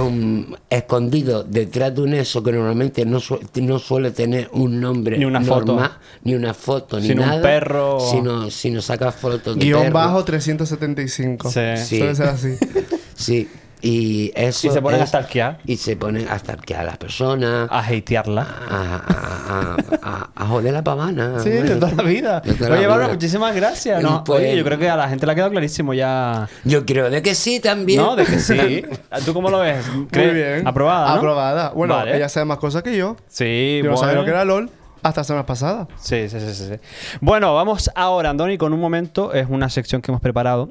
[0.00, 5.18] um, escondido detrás de un eso que normalmente no, su- no suele tener un nombre
[5.18, 5.66] Ni una foto.
[5.72, 5.92] normal,
[6.22, 7.98] ni una foto, ni Sino un perro.
[8.00, 9.94] Sino, sino saca fotos de Guión perro.
[9.94, 11.50] bajo 375.
[11.50, 11.60] Sí.
[11.84, 11.98] Sí.
[11.98, 12.54] Suele ser así.
[13.16, 13.48] Sí.
[13.80, 14.66] Y eso.
[14.66, 15.58] Y se ponen a es- stalkear.
[15.64, 17.68] Y se ponen a stalkear a las personas.
[17.70, 18.42] A hatearla.
[18.42, 18.76] A,
[19.06, 21.38] a, a, a- a joder la pavana.
[21.40, 22.42] Sí, de toda la vida.
[22.42, 24.02] Toda Oye, Bárbara, muchísimas gracias.
[24.02, 26.48] No, Pues- Oye, yo creo que a la gente le ha quedado clarísimo ya.
[26.64, 28.00] Yo creo de que sí también.
[28.02, 28.82] No, de que sí.
[29.24, 29.86] ¿Tú cómo lo ves?
[29.94, 30.66] Muy bien.
[30.66, 31.14] Aprobada, ¿no?
[31.16, 31.70] Aprobada.
[31.70, 32.16] Bueno, Vale.
[32.16, 33.16] ella sabe más cosas que yo.
[33.28, 34.20] Sí, Yo no sabía bueno.
[34.22, 34.70] lo que era LOL
[35.02, 35.86] hasta la semana pasada.
[36.00, 36.74] Sí, sí, sí, sí, sí.
[37.20, 39.32] Bueno, vamos ahora, Andoni, con un momento.
[39.32, 40.70] Es una sección que hemos preparado.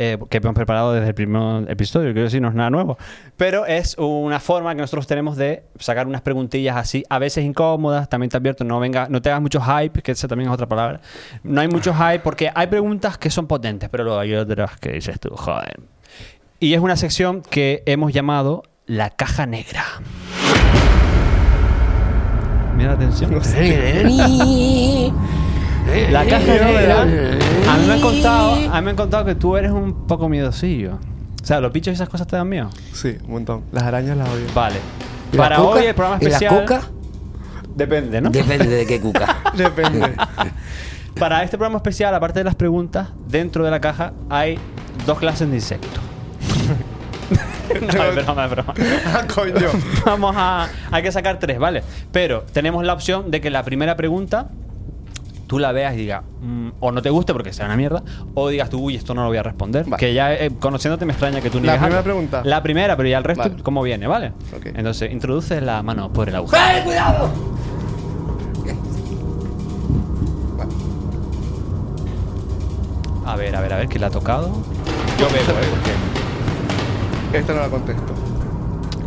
[0.00, 2.96] Eh, que hemos preparado desde el primer episodio, quiero decir, no es nada nuevo.
[3.36, 8.08] Pero es una forma que nosotros tenemos de sacar unas preguntillas así, a veces incómodas,
[8.08, 10.68] también te advierto, no venga, no te hagas mucho hype, que esa también es otra
[10.68, 11.00] palabra.
[11.42, 14.92] No hay mucho hype porque hay preguntas que son potentes, pero luego hay otras que
[14.92, 15.80] dices tú, joder.
[16.60, 19.84] Y es una sección que hemos llamado la caja negra.
[22.76, 23.32] Mira la atención.
[26.10, 27.02] La caja negra.
[27.02, 30.28] A mí me han contado, a mí me han contado que tú eres un poco
[30.28, 30.98] miedosillo.
[31.42, 32.70] O sea, los bichos y esas cosas te dan miedo.
[32.92, 33.62] Sí, un montón.
[33.72, 34.44] Las arañas las odio.
[34.54, 34.76] Vale.
[35.32, 35.68] ¿Y la Para cuca?
[35.68, 36.54] hoy el programa ¿Y especial.
[36.54, 36.80] la cuca?
[37.74, 38.30] Depende, ¿no?
[38.30, 39.36] Depende de qué cuca.
[39.54, 40.12] Depende.
[41.18, 44.58] Para este programa especial, aparte de las preguntas, dentro de la caja hay
[45.06, 46.00] dos clases de insectos.
[47.80, 48.74] no, es broma, es broma.
[49.06, 49.54] ah, coño.
[50.04, 50.68] Vamos a.
[50.90, 51.82] Hay que sacar tres, ¿vale?
[52.12, 54.48] Pero tenemos la opción de que la primera pregunta
[55.48, 58.48] tú la veas y digas, mm, o no te guste porque sea una mierda, o
[58.48, 59.84] digas tú, uy, esto no lo voy a responder.
[59.86, 59.98] Vale.
[59.98, 62.04] Que ya eh, conociéndote me extraña que tú La niegues primera algo.
[62.04, 62.42] pregunta.
[62.44, 63.62] La primera, pero ya el resto, Vale.
[63.64, 64.28] ¿cómo viene, vale?
[64.56, 64.66] Ok.
[64.66, 66.62] Entonces, introduces la mano por el agujero.
[66.62, 67.28] ¡Eh, cuidado!
[73.26, 74.48] A ver, a ver, a ver, ¿quién la ha tocado?
[75.18, 75.68] Yo veo, ¿eh?
[75.70, 77.38] Porque...
[77.38, 78.14] Esta no la contesto.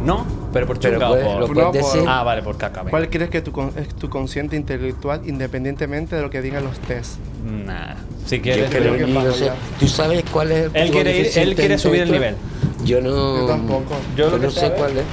[0.03, 1.57] No, pero por Pero chunga puede- o lo por...
[1.57, 2.03] No, por-.
[2.07, 2.81] Ah, vale, por caca.
[2.81, 2.91] venga.
[2.91, 6.77] ¿Cuál crees que tu con- es tu consciente intelectual independientemente de lo que digan los
[6.79, 7.15] test?
[7.45, 7.95] Nah.
[8.25, 8.69] Si quieres...
[8.69, 9.51] creo que que.
[9.79, 10.69] ¿Tú sabes cuál es?
[10.73, 12.35] Él quiere ir- él quiere subir el intelectual?
[12.85, 13.37] Yo no.
[13.41, 13.95] Yo tampoco.
[14.15, 15.03] Yo no sé, cuál es.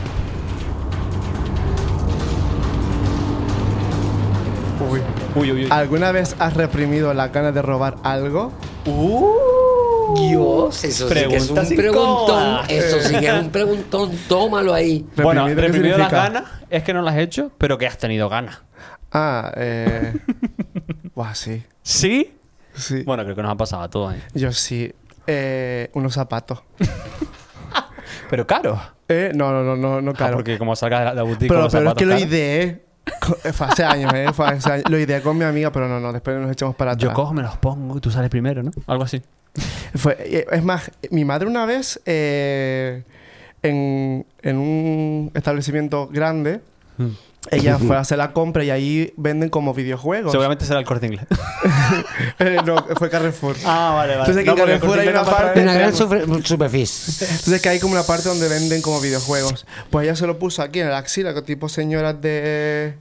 [4.91, 5.01] Uy.
[5.34, 5.68] Uy, uy, uy.
[5.70, 8.53] ¿Alguna vez has reprimido la gana de robar algo?
[10.16, 12.61] Dios, eso sí que es un preguntón.
[12.68, 14.11] Eso sí que es un preguntón.
[14.28, 15.06] Tómalo ahí.
[15.16, 16.30] Bueno, ¿Reprimido qué reprimido las significa?
[16.40, 18.61] ganas es que no las has hecho, pero que has tenido ganas.
[19.12, 20.14] Ah, eh.
[21.14, 21.62] Buah, sí.
[21.82, 22.34] ¿Sí?
[22.74, 23.02] Sí.
[23.04, 24.14] Bueno, creo que nos ha pasado a todos.
[24.14, 24.22] ¿eh?
[24.34, 24.92] Yo sí.
[25.26, 26.61] Eh, unos zapatos.
[28.30, 28.80] Pero caro.
[29.09, 30.36] Eh, no, no, no, no, no Ah, claro.
[30.36, 32.06] porque como salgas de la, de la boutique pero con los pero es zapatos que
[32.06, 32.84] lo ideé.
[33.44, 34.26] eh, Fue hace años, ¿eh?
[34.34, 34.84] Fue hace años.
[34.90, 36.12] Lo ideé con mi amiga, pero no, no.
[36.12, 37.09] Después nos echamos para atrás.
[37.09, 38.70] Yo cojo, me los pongo y tú sales primero, ¿no?
[38.86, 39.22] Algo así.
[39.94, 43.02] Fue, eh, es más, mi madre una vez eh,
[43.62, 46.61] en, en un establecimiento grande,
[47.00, 47.11] Mm.
[47.52, 50.32] ella fue a hacer la compra y ahí venden como videojuegos.
[50.32, 51.26] Seguramente será el corte inglés.
[52.40, 53.56] Eh, no, fue Carrefour.
[53.64, 54.30] ah, vale, vale.
[54.30, 57.26] Entonces, que en el Carrefour hay una no parte- Una gran super- superficie.
[57.28, 59.64] Entonces que hay como una parte donde venden como videojuegos.
[59.90, 62.94] Pues ella se lo puso aquí en la axila, que tipo señoras de...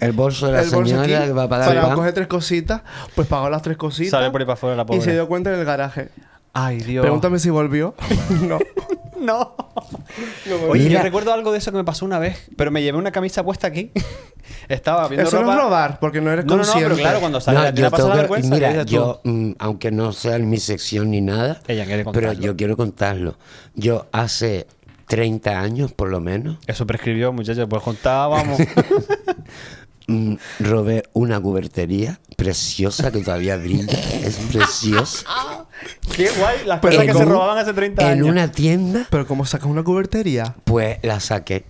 [0.00, 1.96] El bolso de la el bolso señora aquí, que va a pagar el para pan.
[1.96, 2.82] coger tres cositas.
[3.14, 4.10] Pues pagó las tres cositas.
[4.12, 5.00] Sale por ahí para afuera la pobre.
[5.00, 6.10] y se dio cuenta en el garaje.
[6.52, 7.02] Ay, Dios.
[7.02, 7.94] Pregúntame si volvió.
[8.42, 8.58] no.
[9.20, 9.56] No.
[10.68, 10.98] Oye, Mira.
[11.00, 13.42] yo recuerdo algo de eso que me pasó una vez, pero me llevé una camisa
[13.42, 13.90] puesta aquí.
[14.68, 15.46] Estaba viendo Eso ropa.
[15.54, 16.88] no es robar, porque no eres No, no, no, consciente.
[16.90, 19.52] pero claro, cuando sale No, la te yo pasa la vergüenza, ¿qué mira, yo, mm,
[19.58, 23.36] aunque no sea en mi sección ni nada, Ella quiere pero yo quiero contarlo.
[23.74, 24.66] Yo hace
[25.06, 28.58] 30 años, por lo menos, Eso prescribió, muchachos, pues contar, vamos.
[30.06, 33.98] mm, robé una cubertería preciosa que todavía brilla.
[34.22, 35.26] Es preciosa.
[36.16, 38.28] Qué guay, las Pero cosas que se en robaban hace 30 En años.
[38.28, 40.54] una tienda, Pero como sacas una cubertería.
[40.64, 41.64] pues la saqué.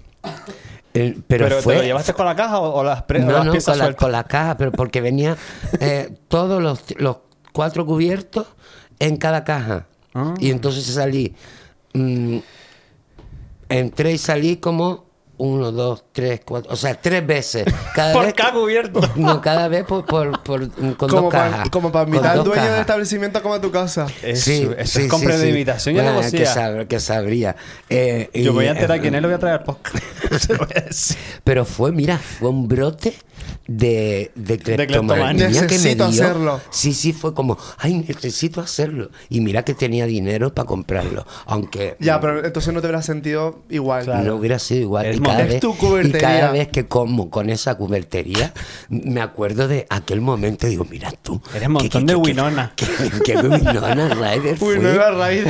[0.94, 1.74] Eh, pero, ¿Pero, fue.
[1.74, 3.72] te lo llevaste con la caja o, o las, pre- o no, las no, piezas
[3.72, 4.00] con la, sueltas?
[4.00, 5.36] con la caja, pero porque venía
[5.80, 7.16] eh, todos los, los
[7.52, 8.46] cuatro cubiertos
[9.00, 9.86] en cada caja.
[10.14, 10.34] Ah.
[10.38, 11.34] Y entonces salí.
[11.94, 12.38] mm,
[13.68, 15.04] entré y salí como
[15.36, 16.72] uno, dos, tres, cuatro.
[16.72, 17.64] O sea, tres veces.
[17.92, 19.00] Cada Por vez, cada cubierto.
[19.16, 21.70] No, cada vez por, por, por- con Como dos para cajas.
[21.70, 24.06] como para invitar al dueño del establecimiento como a tu casa.
[24.22, 25.50] Eso, Sí, eso sí, es compra sí, de sí.
[25.50, 25.98] imitación y
[26.30, 27.56] que, sab- que sabría.
[27.90, 29.62] Eh, y, Yo voy a enterar eh, quién es, lo voy a traer
[30.30, 31.16] decir.
[31.42, 33.14] Pero fue, mira, fue un brote
[33.66, 35.48] de, de cleptomanía.
[35.48, 36.22] que me Necesito dio.
[36.22, 36.60] hacerlo.
[36.70, 39.10] Sí, sí, fue como, ay, necesito hacerlo.
[39.28, 41.26] Y mira que tenía dinero para comprarlo.
[41.46, 44.24] Aunque Ya, pero entonces no te habrás sentido igual.
[44.24, 45.06] no hubiera sido igual.
[45.06, 46.20] Es Y cada, vez, tu y cubertería.
[46.20, 48.52] cada vez que como con esa cubertería,
[48.88, 50.66] me acuerdo de aquel momento.
[50.66, 51.40] Digo, mira tú.
[51.54, 52.72] Eres montón de Winona.
[52.76, 54.74] Que, Winona Ryder fue.
[54.76, 55.44] Uy, no iba a raíz.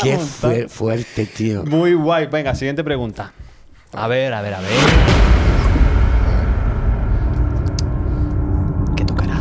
[0.00, 1.64] Qué fue- fuerte, tío.
[1.64, 2.26] Muy guay.
[2.26, 3.32] Venga, siguiente pregunta.
[3.92, 4.70] A ver, a ver, a ver.
[8.96, 9.40] ¿Qué tocará?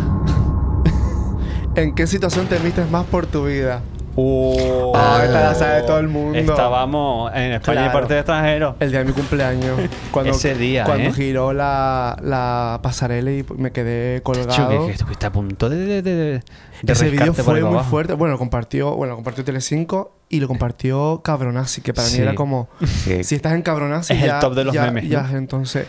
[1.76, 3.82] ¿En qué situación te vistes más por tu vida?
[4.15, 6.38] Oh, Ah, esta la sabe todo el mundo.
[6.38, 7.93] Estábamos en España y Claro.
[7.99, 8.76] parte de extranjero.
[8.80, 9.80] El día de mi cumpleaños.
[10.11, 11.13] Cuando, Ese día, Cuando ¿eh?
[11.13, 14.82] giró la, la pasarela y me quedé colgado.
[14.82, 16.13] que, que estuviste a punto de, de, de,
[16.84, 17.89] de Ese vídeo fue muy abajo.
[17.89, 18.13] fuerte.
[18.13, 22.17] Bueno, lo compartió, bueno, lo compartió Telecinco y lo compartió Cabronazzi, que para Sí.
[22.17, 23.24] mí era como Sí.
[23.24, 25.88] si estás en Cabronazzi Es el ya, top de los ya- memes, ya, entonces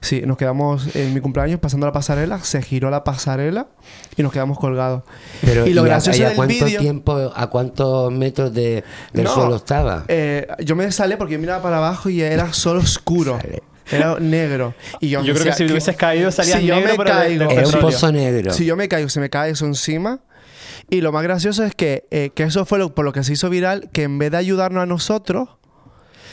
[0.00, 3.68] sí, nos quedamos en mi cumpleaños pasando la pasarela, se giró la pasarela
[4.16, 5.02] y nos quedamos colgados.
[5.42, 8.82] Pero, y lo a- gracioso y a, del cuánto vídeo tiempo, a cuántos metros de,
[9.12, 10.04] del No, suelo estaba?
[10.08, 13.38] eh, yo me salé porque yo miraba para abajo y era solo oscuro.
[13.92, 14.72] Era negro.
[15.00, 17.18] Y yo, Yo creo que si decía, hubieses caído salías si yo negro, me pero
[17.18, 18.52] de- caigo- de un pozo negro.
[18.52, 20.20] Si yo me caigo, se me cae eso encima.
[20.88, 23.32] Y lo más gracioso es que, eh, que eso fue lo, por lo que se
[23.32, 25.48] hizo viral, que en vez de ayudarnos a nosotros,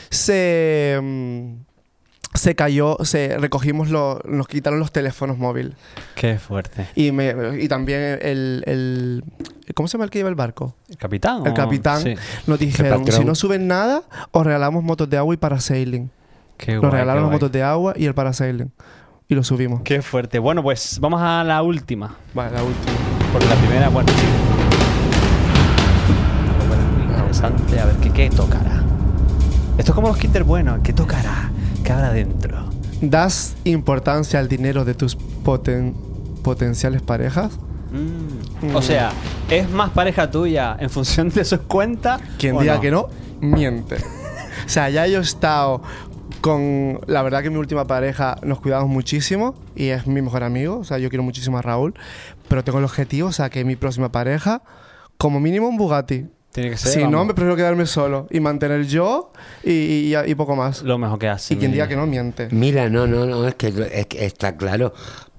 [0.10, 1.54] se, mm,
[2.38, 5.74] se cayó, se recogimos, lo- nos quitaron los teléfonos móviles.
[6.16, 6.88] Qué fuerte.
[6.96, 9.24] Y, me, y también el, el-
[9.76, 10.76] ¿Cómo se llama el que lleva el barco?
[10.90, 11.46] ¿El capitán?
[11.46, 12.02] El capitán.
[12.02, 12.16] Sí.
[12.48, 16.10] Nos dijeron, si no suben nada, os regalamos motos de agua y parasailing.
[16.58, 18.72] Qué Nos guay, regalaron qué las motos de agua y el parasailing.
[19.28, 19.82] Y lo subimos.
[19.84, 20.40] Qué fuerte.
[20.40, 22.16] Bueno, pues vamos a la última.
[22.34, 22.94] Vale, la última.
[23.34, 24.26] Porque la primera, bueno, sí.
[27.10, 27.80] Interesante.
[27.80, 28.82] A ver, ¿qué, qué tocará?
[29.78, 30.80] Esto es como los Kinder Bueno.
[30.82, 31.52] ¿Qué tocará?
[31.88, 32.70] ¿Qué habrá dentro?
[33.00, 35.94] ¿Das importancia al dinero de tus poten-
[36.44, 37.58] potenciales parejas?
[37.94, 38.76] Mm.
[38.76, 39.12] O sea,
[39.50, 42.20] ¿es más pareja tuya en función de sus cuentas?
[42.38, 43.08] Quien diga que no,
[43.40, 43.96] miente.
[44.66, 45.82] o sea, ya yo he estado
[46.42, 47.00] con...
[47.08, 50.80] La verdad que mi última pareja nos cuidamos muchísimo y es mi mejor amigo.
[50.80, 51.94] O sea, yo quiero muchísimo a Raúl.
[52.50, 54.62] Pero tengo el objetivo, o sea, que mi próxima pareja,
[55.18, 56.26] como mínimo un Bugatti.
[56.58, 56.92] Tiene que ser.
[56.92, 59.32] Si no, me prefiero quedarme solo y mantener yo
[59.64, 60.82] y, y- y poco más.
[60.82, 61.54] Lo mejor que hace.
[61.54, 62.48] Y quien diga que no, miente.
[62.50, 64.92] Mira, no, no, no, es que, es que está claro.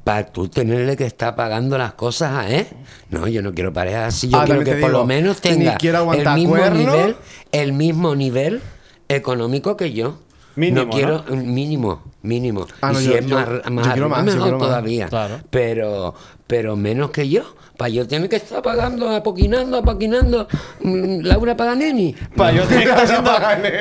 [0.05, 2.69] Para tú tenerle que estar pagando las cosas a él.
[3.11, 4.29] No, yo no quiero pareja así.
[4.29, 6.79] Yo Ah, quiero que por lo menos tenga el mismo cuerno.
[6.79, 7.17] nivel,
[7.51, 8.61] el mismo nivel
[9.09, 10.21] económico que yo.
[10.55, 12.67] Mínimo, no quiero mínimo, mínimo.
[12.81, 14.69] Ah, y no, si yo- es yo- más, yo más quiero yo mejor quiero más.
[14.69, 15.09] todavía.
[15.09, 15.41] Claro.
[15.51, 16.15] Pero,
[16.47, 17.43] pero menos que yo.
[17.79, 20.49] Para yo tener que estar pagando, apoquinando, apoquinando
[20.81, 22.13] mm, Laura Paganini.
[22.37, 23.31] Para yo tener que estar haciendo,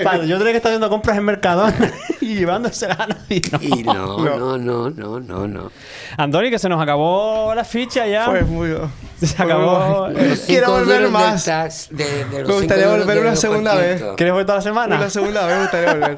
[0.04, 1.91] para yo tener que estar haciendo compras en Mercadona
[2.22, 3.41] y llevándoselas a nadie.
[3.52, 3.60] No.
[3.60, 5.72] Y no, no, no, no, no, no.
[6.16, 8.26] Antoni, que se nos acabó la ficha ya.
[8.26, 8.70] Fue muy...
[9.20, 10.10] se fue acabó.
[10.45, 11.43] Quiero volver más.
[11.43, 14.04] del tax, de- de los Me gustaría volver una segunda vez.
[14.16, 14.95] ¿Quieres volver toda la semana?
[14.98, 16.18] Una segunda vez me gustaría volver.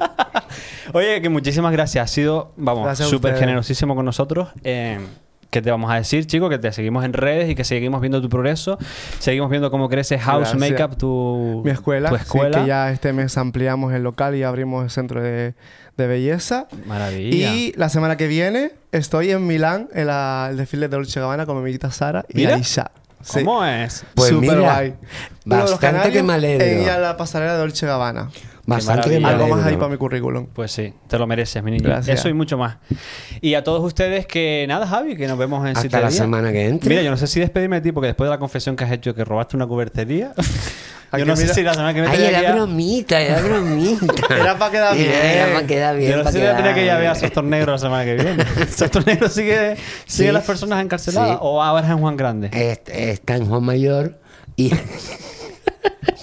[0.92, 2.04] Oye, que muchísimas gracias.
[2.04, 4.50] Has sido, vamos, súper generosísimo con nosotros.
[4.66, 5.00] Eh,
[5.50, 6.50] ¿Qué te vamos a decir, chicos?
[6.50, 8.78] Que te seguimos en redes y que seguimos viendo tu progreso.
[9.18, 10.72] Seguimos viendo cómo crece House Gracias.
[10.72, 12.62] Makeup, tu, Mi escuela, tu sí, escuela.
[12.62, 15.56] que ya este mes ampliamos el local y abrimos el centro de,
[15.98, 16.68] de belleza.
[16.86, 17.52] Maravilla.
[17.52, 21.48] Y la semana que viene estoy en Milán, en la- el desfile de Dolce Gabbana
[21.48, 22.54] con mi amiguita Sara y Mira.
[22.56, 22.92] Aisha.
[23.24, 23.40] Sí.
[23.44, 24.06] ¿Cómo es?
[24.14, 24.94] Pues Súper mira, guay.
[25.46, 26.64] Uno de los bastante que me alegro.
[26.66, 28.30] En la pasarela de Dolce Gabbana.
[28.70, 29.28] Bastante que me.
[29.28, 30.48] Algo más ahí para mi currículum.
[30.54, 31.88] Pues sí, te lo mereces, mi niño.
[31.90, 32.20] Gracias.
[32.20, 32.78] Eso y mucho más.
[33.42, 36.68] Y a todos ustedes que nada, Javi, que nos vemos en Hasta la semana que
[36.68, 36.90] entre.
[36.90, 38.92] Mira, yo no sé si despedirme de ti porque después de la confesión que has
[38.92, 40.34] hecho que robaste una cubertería.
[41.18, 44.06] yo no sé si la semana que viene Ay, era bromita, era bromita.
[44.36, 45.10] Era pa' quedar bien.
[45.12, 46.12] Era para quedar bien.
[46.12, 47.16] Yo no sé si voy a tener que ir a.
[47.16, 48.46] Sostor Negro la semana que viene.
[48.76, 50.32] Sostor Negro sigue, sigue Sí.
[50.34, 51.38] las personas encarceladas Sí.
[51.42, 52.50] o ahora es en Juan Grande.
[52.54, 54.20] Est- Está en Juan Mayor
[54.56, 54.72] y.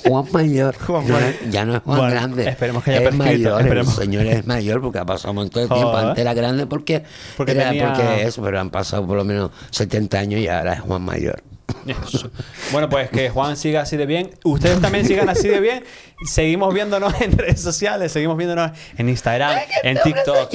[0.08, 0.76] Juan Mayor.
[0.76, 1.16] Juan No,
[1.50, 2.48] ya no es Juan Bueno, Grande.
[2.48, 3.98] esperemos que haya es mayor, esperemos.
[3.98, 5.90] El señor es mayor porque ha pasado un montón de tiempo.
[5.90, 6.06] Joder.
[6.08, 7.02] Antes era grande porque.
[7.36, 10.74] Porque era tenía- porque eso, pero han pasado por lo menos 70 años y ahora
[10.74, 11.42] es Juan Mayor.
[11.86, 12.30] Eso.
[12.72, 14.30] Bueno, pues que Juan siga así de bien.
[14.44, 15.84] Ustedes también sigan así de bien.
[16.24, 20.48] Seguimos viéndonos en redes sociales, seguimos viéndonos en Instagram, en TikTok.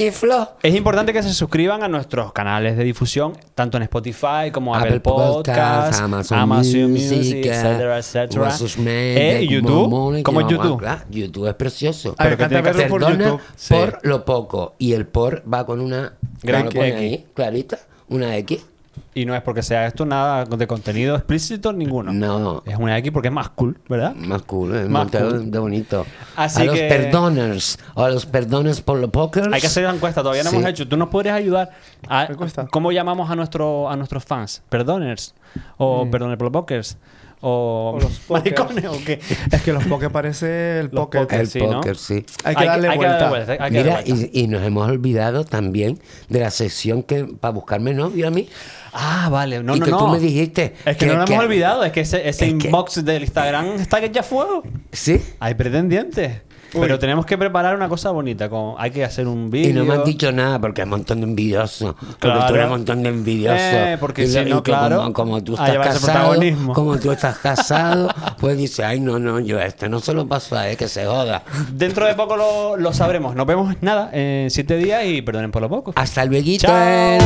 [0.62, 4.88] Es importante que se suscriban a nuestros canales de difusión, tanto en Spotify como Apple,
[4.88, 8.56] Apple Podcasts, Podcasts, Amazon, Music, Music, etcétera, etcétera.
[8.86, 10.74] Eh, y YouTube, como YouTube.
[10.74, 11.06] hablar.
[11.10, 12.14] YouTube es precioso.
[12.18, 13.40] A ver, Pero que tiene que por YouTube.
[13.68, 13.98] por Sí.
[14.02, 14.74] lo poco.
[14.78, 16.14] Y el por va con una.
[16.42, 16.68] Gran.
[16.68, 17.78] Clarita.
[18.08, 18.66] Una X.
[19.14, 22.12] Y no es porque sea esto nada de contenido explícito ninguno.
[22.14, 22.62] No.
[22.64, 24.14] Es una X porque es más cool, ¿verdad?
[24.14, 25.50] Más cool, es Más Montero cool.
[25.50, 26.06] de bonito.
[26.34, 29.48] Así a los que- perdoners, o a los perdoners por los pokers.
[29.52, 30.56] Hay que hacer la encuesta, todavía no Sí.
[30.56, 30.88] hemos hecho.
[30.88, 31.70] ¿Tú nos podrías ayudar
[32.08, 32.28] a
[32.70, 34.62] cómo llamamos a, nuestro, a nuestros fans?
[34.70, 35.34] ¿Perdoners?
[35.76, 36.96] ¿O perdoners por los pokers?
[37.44, 38.84] ¿O, O los maricones?
[38.86, 39.20] ¿O qué?
[39.50, 41.18] Es que los poke parece el Los poke.
[41.18, 41.36] poke.
[41.36, 41.72] El sí, ¿no?
[41.80, 42.24] póker, sí.
[42.44, 43.18] Hay que darle hay vuelta.
[43.18, 44.28] darle vuelta, hay que darle Mira, vuelta.
[44.32, 48.48] y, y nos hemos olvidado también de la sección que para buscarme novio a mí.
[48.92, 49.62] Ah, vale.
[49.62, 49.98] No, y no, que no.
[49.98, 50.74] tú me dijiste.
[50.84, 51.82] Es que, no lo hemos olvidado.
[51.84, 54.62] Es que ese, ese es que- inbox del Instagram está que ya fuego.
[54.92, 55.20] Sí.
[55.40, 56.42] Hay pretendientes.
[56.80, 58.48] Pero tenemos que preparar una cosa bonita.
[58.48, 59.70] Con, hay que hacer un vídeo.
[59.70, 61.94] Y no me han dicho nada porque hay un montón de envidiosos.
[61.94, 62.46] Porque Claro.
[62.46, 63.58] tú eres un montón de envidiosos.
[63.60, 66.34] Eh, porque Y si y no, claro, Como, como tú estás casado,
[66.74, 68.08] como tú estás casado,
[68.38, 71.04] pues dice, ay, no, no, yo este no se lo paso a él, que se
[71.06, 71.42] joda.
[71.72, 73.34] Dentro de poco lo, lo sabremos.
[73.34, 75.92] Nos vemos nada en siete días y perdonen por lo poco.
[75.96, 76.42] Hasta luego.
[76.58, 77.18] Chao.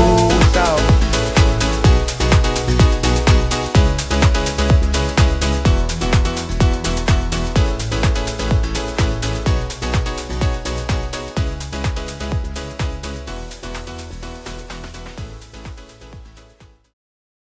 [0.53, 1.16] Chao.